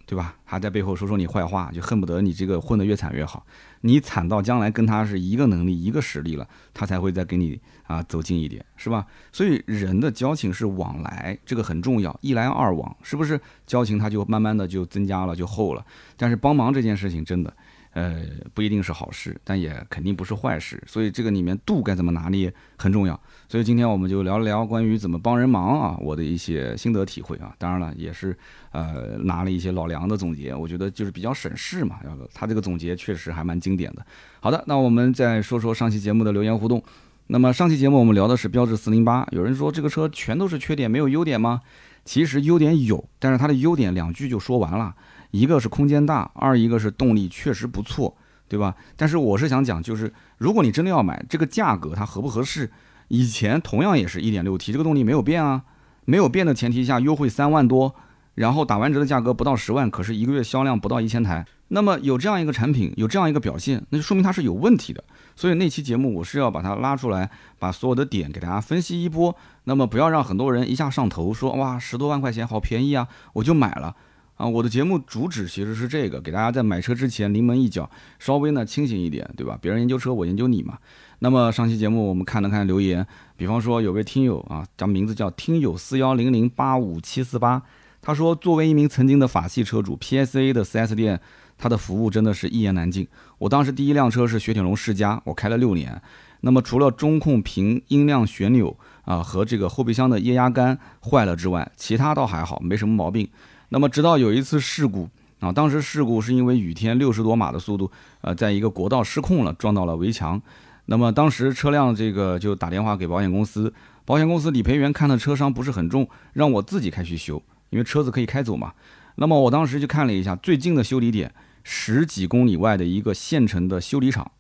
[0.10, 0.38] 对吧？
[0.45, 3.45] 还在背后说说你坏话，就恨不得你这个混得越惨越好。
[3.82, 9.05] 你惨到将来跟他是一个能力、一个实力了，他才会再给你啊走近一点，是吧？
[9.32, 13.39] 所以人的交情是往来，这个很重要，一来二往，是不是？
[13.65, 15.86] 交情他就慢慢的就增加了，就厚了。
[16.15, 17.53] 但是帮忙这件事情真的。
[17.93, 18.21] 呃，
[18.53, 23.19] 不一定是好事，但也肯定不是坏事，所以这个里面度该怎么拿捏很重要。
[23.47, 27.55] 所以今天我们就聊了聊关于怎么帮人忙啊，我的一些心得体会啊。
[27.57, 28.38] 当然了，也是
[28.71, 31.97] 呃拿了一些老梁的总结，我觉得就是比较省事嘛。
[32.05, 34.05] 要他这个总结确实还蛮经典的。
[34.39, 36.83] 好的，那我们再说说上期节目的留言互动。
[37.29, 41.61] 那么上期节目我们聊的是标致四零八，有人说这个车全都是缺点，没有优点吗？
[42.05, 44.95] 其实优点有，但是它的优点两句就说完了。
[45.32, 48.15] 一个是空间大，二一个是动力确实不错，
[48.47, 48.75] 对吧？
[48.95, 52.71] 但是我是想讲，就是如果你真的要买，这个价格它合不合适？
[53.09, 55.63] 以前同样也是一点六 T，这个动力没有变啊，
[56.05, 57.95] 没有变的前提下优惠三万多，
[58.36, 65.03] 然后打完折的价格不到十万，可是一个月销量不到一千台，那么有这样一个产品，有这样一个表现，那就说明它是有问题的。
[65.36, 73.95] 所以那期节目我是要把它拉出来，把所有的点给大家分析一波，那么不要让很多人一下上头，说哇十多万块钱好便宜啊，我就买了。
[74.38, 79.57] 啊，我的节目主旨其实是这个，给大家在买车之前临门一脚，稍微呢清醒一点，对吧？
[79.59, 80.77] 别人研究车，我研究你嘛。
[81.19, 87.63] 那么上期节目我们看了看留言，比方说有位听友啊，咱名字叫听友四幺零零八五七四八，
[87.99, 91.19] 他说作为一名曾经的法系车主，PSA 的 4S 店，
[91.57, 93.07] 他的服务真的是一言难尽。
[93.39, 95.99] 我当时第一辆车是雪铁龙世嘉，我开了六年。
[96.41, 103.27] 那么除了中控屏、音量旋钮啊和这个后备箱的液压杆坏了之外，其他倒还好，没什么毛病。
[103.70, 105.09] 那么直到有一次事故
[105.39, 107.91] 啊，当时事故是因为雨天六十多码的速度，
[108.22, 110.41] 呃，在一个国道失控了，撞到了围墙。
[110.86, 113.74] 那么当时车辆这个就打电话给保险公司，
[114.05, 118.74] 保险公司理赔员看的车伤不是很重，让我自己开去修，因为车子可以开走嘛。
[119.15, 124.32] 那么我当时就看了一下最近的修理点，十几公里外的一个县城的修理厂。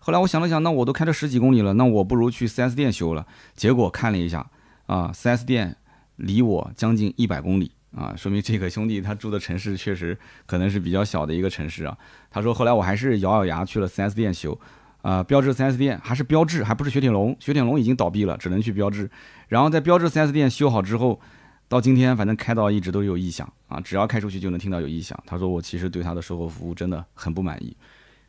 [0.00, 3.26] 后来我想了想，那我都开了十几公里了，那我不如去 4S 店修了。
[3.54, 4.50] 结果看了一下
[4.86, 5.76] 啊，4S 店
[6.16, 7.70] 离我将近一百公里。
[7.96, 11.96] 啊，说明这个兄弟他住的城市确实可能是比较小的一个城市啊。
[12.30, 14.58] 他说后来我还是咬咬牙去了 4S 店修，
[15.02, 19.08] 啊，标致 4S 店还是标致，还不是雪铁龙，雪铁龙已经倒闭了，只能去标致。
[19.48, 21.20] 然后在标致 4S 店修好之后，
[21.68, 25.16] 到今天反正开到一直都有异响啊，只要开出去就能听到有异响。
[25.26, 27.76] 他说我其实对他的售后服务真的很不满意，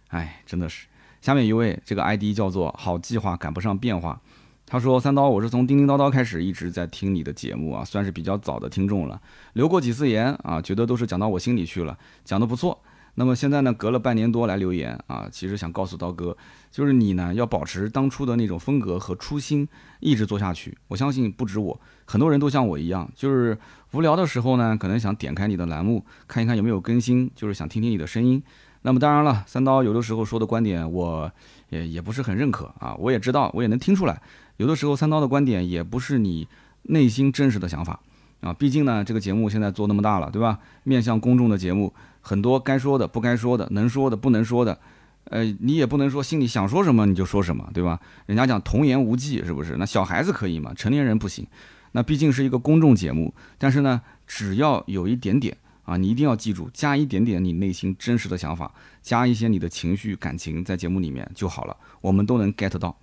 [0.09, 0.85] 哎，真的是。
[1.21, 4.21] 下面一位这个 ID 叫做好计划赶不上变化。
[4.67, 9.21] 他说：“三刀，我是从叮叮叨叨开始一直在听你的节目啊，算是比较早的听众了，
[9.53, 12.81] 留过几次言啊，觉得都是讲到我心里去了，讲的不错。
[13.13, 16.35] 那么现在呢，隔了半年多来留言啊，其实想告诉刀哥，
[16.71, 19.67] 就是你呢要保持当初的那种风格和初心，
[19.99, 20.75] 一直做下去。
[20.87, 23.55] 我相信不止我，很多人都像我一样，就是
[23.91, 28.41] 无聊的时候呢，可能想点开你的栏目看一看有没有更新，就是想听听你的声音。
[28.81, 31.31] 那么当然了，三刀有的时候说的观点，我
[31.69, 34.19] 也也不是很认可啊，我也知道，我也能听出来。”
[34.57, 36.47] 有的时候三刀的观点也不是你
[36.83, 37.99] 内心真实的想法
[38.41, 40.59] 啊，毕竟呢，这个节目现在做那么大了，对吧？
[40.83, 44.77] 面向公众的节目，很多该说的、不该说的、能说的、不能说的，
[45.25, 47.99] 呃，你也不能说心里想说什么你就说什么，对吧？
[48.27, 49.77] 人家讲童言无忌，是不是？
[49.77, 51.45] 那小孩子可以嘛，成年人不行。
[51.93, 62.95] 那毕竟是一个公众节目，但是呢，只要有一点点啊，你一定要记住，加一点点你内心真实的想法，加一些你的情绪感情在节目里面就好了，我们都能 get 到。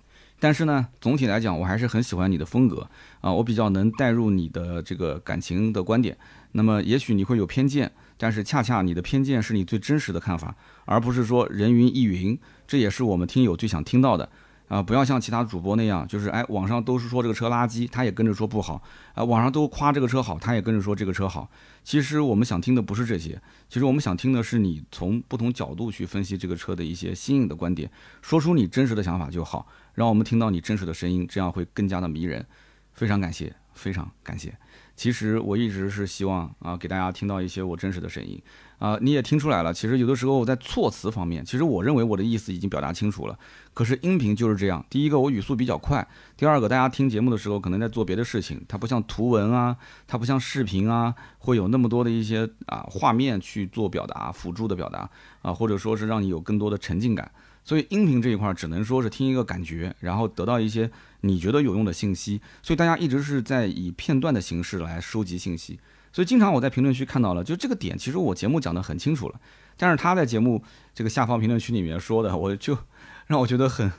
[0.43, 2.85] 但是呢，总体来讲，我还是很喜欢你的风格
[3.21, 6.17] 啊，我比较能带入你的这个感情的观点。
[6.51, 12.37] 那么，也许你会有偏见，但是恰恰你的偏见是你最真实的看法，而不是说人云亦云。
[12.67, 14.27] 这也是我们听友最想听到的。
[14.67, 18.81] 啊，不要像其他主播那样，就是哎，网上都是说这个车垃圾，他也跟着说不好；
[19.13, 21.47] 啊，网上都夸这个车好，他也跟着说这个车好。
[21.83, 23.39] 其实我们想听的不是这些，
[23.69, 27.89] 其实我们想听的是你从不同角度去分析这个车的一些新颖的观点，
[28.21, 32.45] 说出你真实的想法就好，让我们听到你真实的声音，这样会更加的迷人。
[32.93, 34.55] 非常感谢，非常感谢。
[34.95, 38.39] 其实我一直是希望啊，给大家听到一些我真实的声音。
[38.77, 39.73] 啊，你也听出来了。
[39.73, 43.39] 其实有的时候我在措辞方面，其实我认为我的意思已经表达清楚了。
[43.73, 46.05] 可是音频就是这样，第一个我语速比较快，
[46.37, 49.75] 第二个大家听节目的时候可能在做别的事情，它不像图文啊，
[50.05, 55.09] 它不像视频啊，会有那么多的一些啊画面去做表达辅助的表达
[55.41, 57.31] 啊，或者说是让你有更多的沉浸感。
[57.63, 60.89] 所以音频这一块只能说是听一个感觉，然后得到一些
[61.21, 62.41] 你觉得有用的信息。
[62.61, 65.79] 所以大家一直是在以片段的形式来收集信息。
[66.11, 69.39] 所以经常我在评论区看到了，就这个点，其实我节目讲得很清楚了，
[69.77, 72.77] 但是他在节目这个下方评论区里面说的，我就
[73.25, 73.91] 让我觉得很，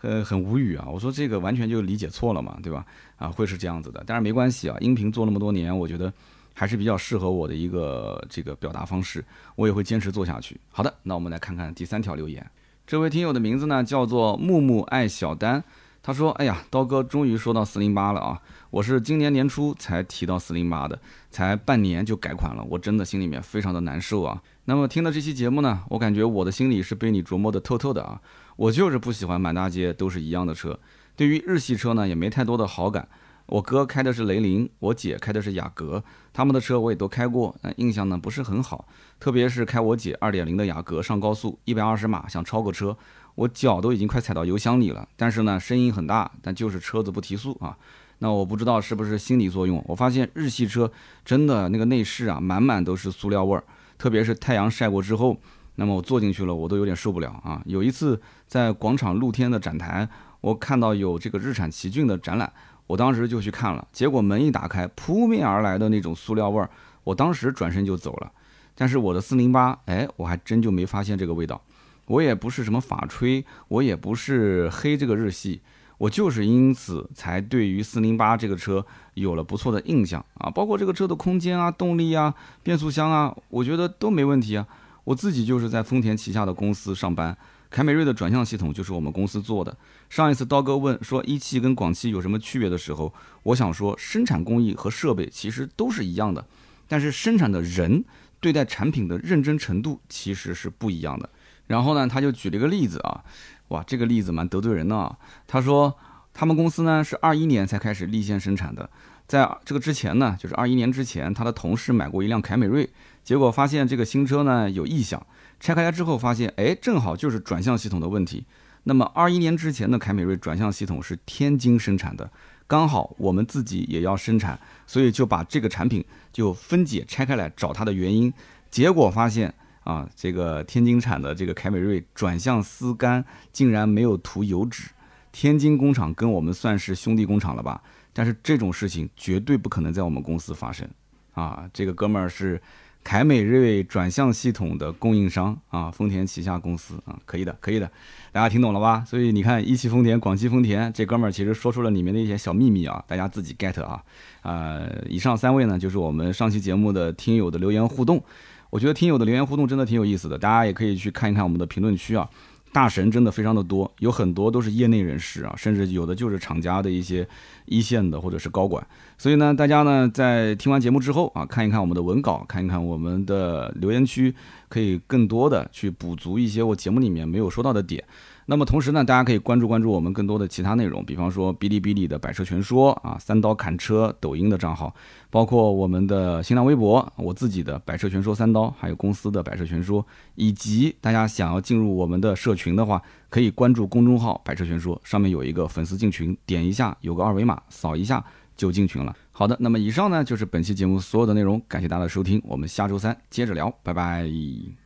[0.00, 0.88] 呃，很无语啊！
[0.90, 2.84] 我说这个完全就理解错了嘛，对吧？
[3.16, 6.12] 啊，会是这样子的，但是没关系啊，音频做那么多年，我觉得
[6.52, 10.58] 还是比较适合我的一个这个表达方式，我也会坚持做下去。
[10.70, 12.44] 好的，那我们来看看第三条留言，
[12.86, 15.62] 这位听友的名字呢叫做木木爱小丹。
[16.04, 18.42] 他说：“哎呀，刀哥终于说到四零八了啊！
[18.70, 20.98] 我是今年年初才提到四零八的，
[21.30, 24.42] 才半年就改款了，我真的心里面非常的难受啊。
[24.64, 28.20] 那么听了这期节目呢，我感觉我的心里是被你琢磨的透透的啊。
[28.56, 30.76] 我就是不喜欢满大街都是一样的车，
[31.14, 33.06] 对于日系车呢也没太多的好感。
[33.52, 38.88] 我哥开的是雷凌，我姐开的是雅阁，他们的车我也都开过，那印象呢不是很好，
[39.20, 42.96] 特别是开我姐二点零的雅阁上高速，一百二十码想超个车。”
[43.34, 47.76] 我脚都已经快踩到油箱里了，但是呢，声音很大，但就是车子不提速啊。
[48.20, 50.90] 那我不知道是不是心理作用，我发现日系车
[51.22, 53.64] 真的那个内饰啊，满满都是塑料味儿，
[53.98, 55.36] 特别是太阳晒过之后，
[55.74, 57.62] 那么我坐进去了，我都有点受不了啊。
[57.66, 60.06] 有一次在广场露天的展台，
[60.42, 62.52] 我看到有这个日产奇骏的展览，
[62.92, 66.68] 我当时就去看了，结果门一打开，扑面而来的那种塑料味儿，
[67.04, 68.30] 我当时转身就走了。
[68.74, 71.58] 但是我的四零八，哎，我还真就没发现这个味道。
[72.04, 75.62] 我也不是什么法吹，我也不是黑这个日系，
[75.96, 78.84] 我就是因此才对于四零八这个车
[79.14, 84.66] 有了不错的印象啊，包括这个车的空间啊、动力啊、变速箱啊，我觉得都没问题啊。
[85.04, 87.34] 我自己就是在丰田旗下的公司上班，
[87.72, 89.74] 凯美瑞的转向系统就是我们公司做的。
[90.10, 93.12] 上一次刀哥问说一汽跟广汽有什么区别的时候，
[93.44, 96.44] 我想说生产工艺和设备其实都是一样的，
[96.86, 98.04] 但是生产的人
[98.40, 101.30] 对待产品的认真程度其实是不一样的。
[101.66, 103.24] 然后呢，他就举了一个例子啊，
[103.68, 105.16] 哇，这个例子蛮得罪人的啊。
[105.46, 105.96] 他说，
[106.34, 108.90] 他们公司呢是二一年才开始立线生产的，
[109.26, 112.86] 在这个之前呢，就是二一年之前，他的同事买过一辆凯美瑞，
[113.24, 115.24] 结果发现这个新车呢有异响，
[115.62, 118.44] 拆开来之后发现，哎，正好就是转向系统的问题。
[118.82, 122.28] 那么二一年之前的凯美瑞转向系统是天津生产的，
[122.66, 124.58] 刚好我们自己也要生产，
[124.88, 128.32] 所以就把这个产品就分解拆开来找它的原因，
[128.70, 129.54] 结果发现。
[129.84, 134.88] 啊，这个天津产的这个凯美瑞转向丝杆竟然没有涂油脂，
[135.32, 137.82] 天津工厂跟我们算是兄弟工厂了吧？
[138.12, 140.88] 但是这种事情绝对不可能在我们公司发生。
[141.34, 142.62] 啊，这个哥们儿是
[143.04, 147.90] 凯美瑞转向系统的供应商啊，丰田旗下公司啊，可以的，可以的，
[148.30, 149.04] 大家听懂了吧？
[149.06, 154.02] 所以你看，一汽丰田、广汽丰田，这哥们儿其实说出了里面的一些小秘密啊，大家自己 get 啊。
[154.42, 158.22] 呃，以上三位呢，就是我们上期节目的听友的留言互动。
[158.70, 162.26] 我觉得听友的留言互动真的挺有意思的，大家也可以去看一看我们的评论区啊。
[162.72, 167.28] 大神真的非常的多，有很多都是业内人士啊，甚至有的就是厂家的一些
[167.66, 168.84] 一线的或者是高管。
[169.18, 174.34] 所以呢，大家呢在听完节目之后啊，看一看我们的文稿，看一看我们的留言区，
[174.68, 178.02] 可以更多的去补足一些我节目里面没有说到的点。
[178.46, 184.92] 那么同时呢，大家可以关注关注我们更多的其他内容，比方说哔哩哔哩的百车全说啊，三刀砍车抖音的账号，
[185.30, 198.22] 包括我们的新浪微博，我自己的百车全说三刀，还有公司的百车全说，以及大家想要进入我们的社群的话，可以关注公众号百车全说，上面有一个粉丝进群，点一下有个二维码，扫一下
[198.56, 199.16] 就进群了。
[199.30, 204.81] 好的，那么以上呢就是本期节目所有的内容，感谢大家的收听，我们下周三接着聊，拜拜。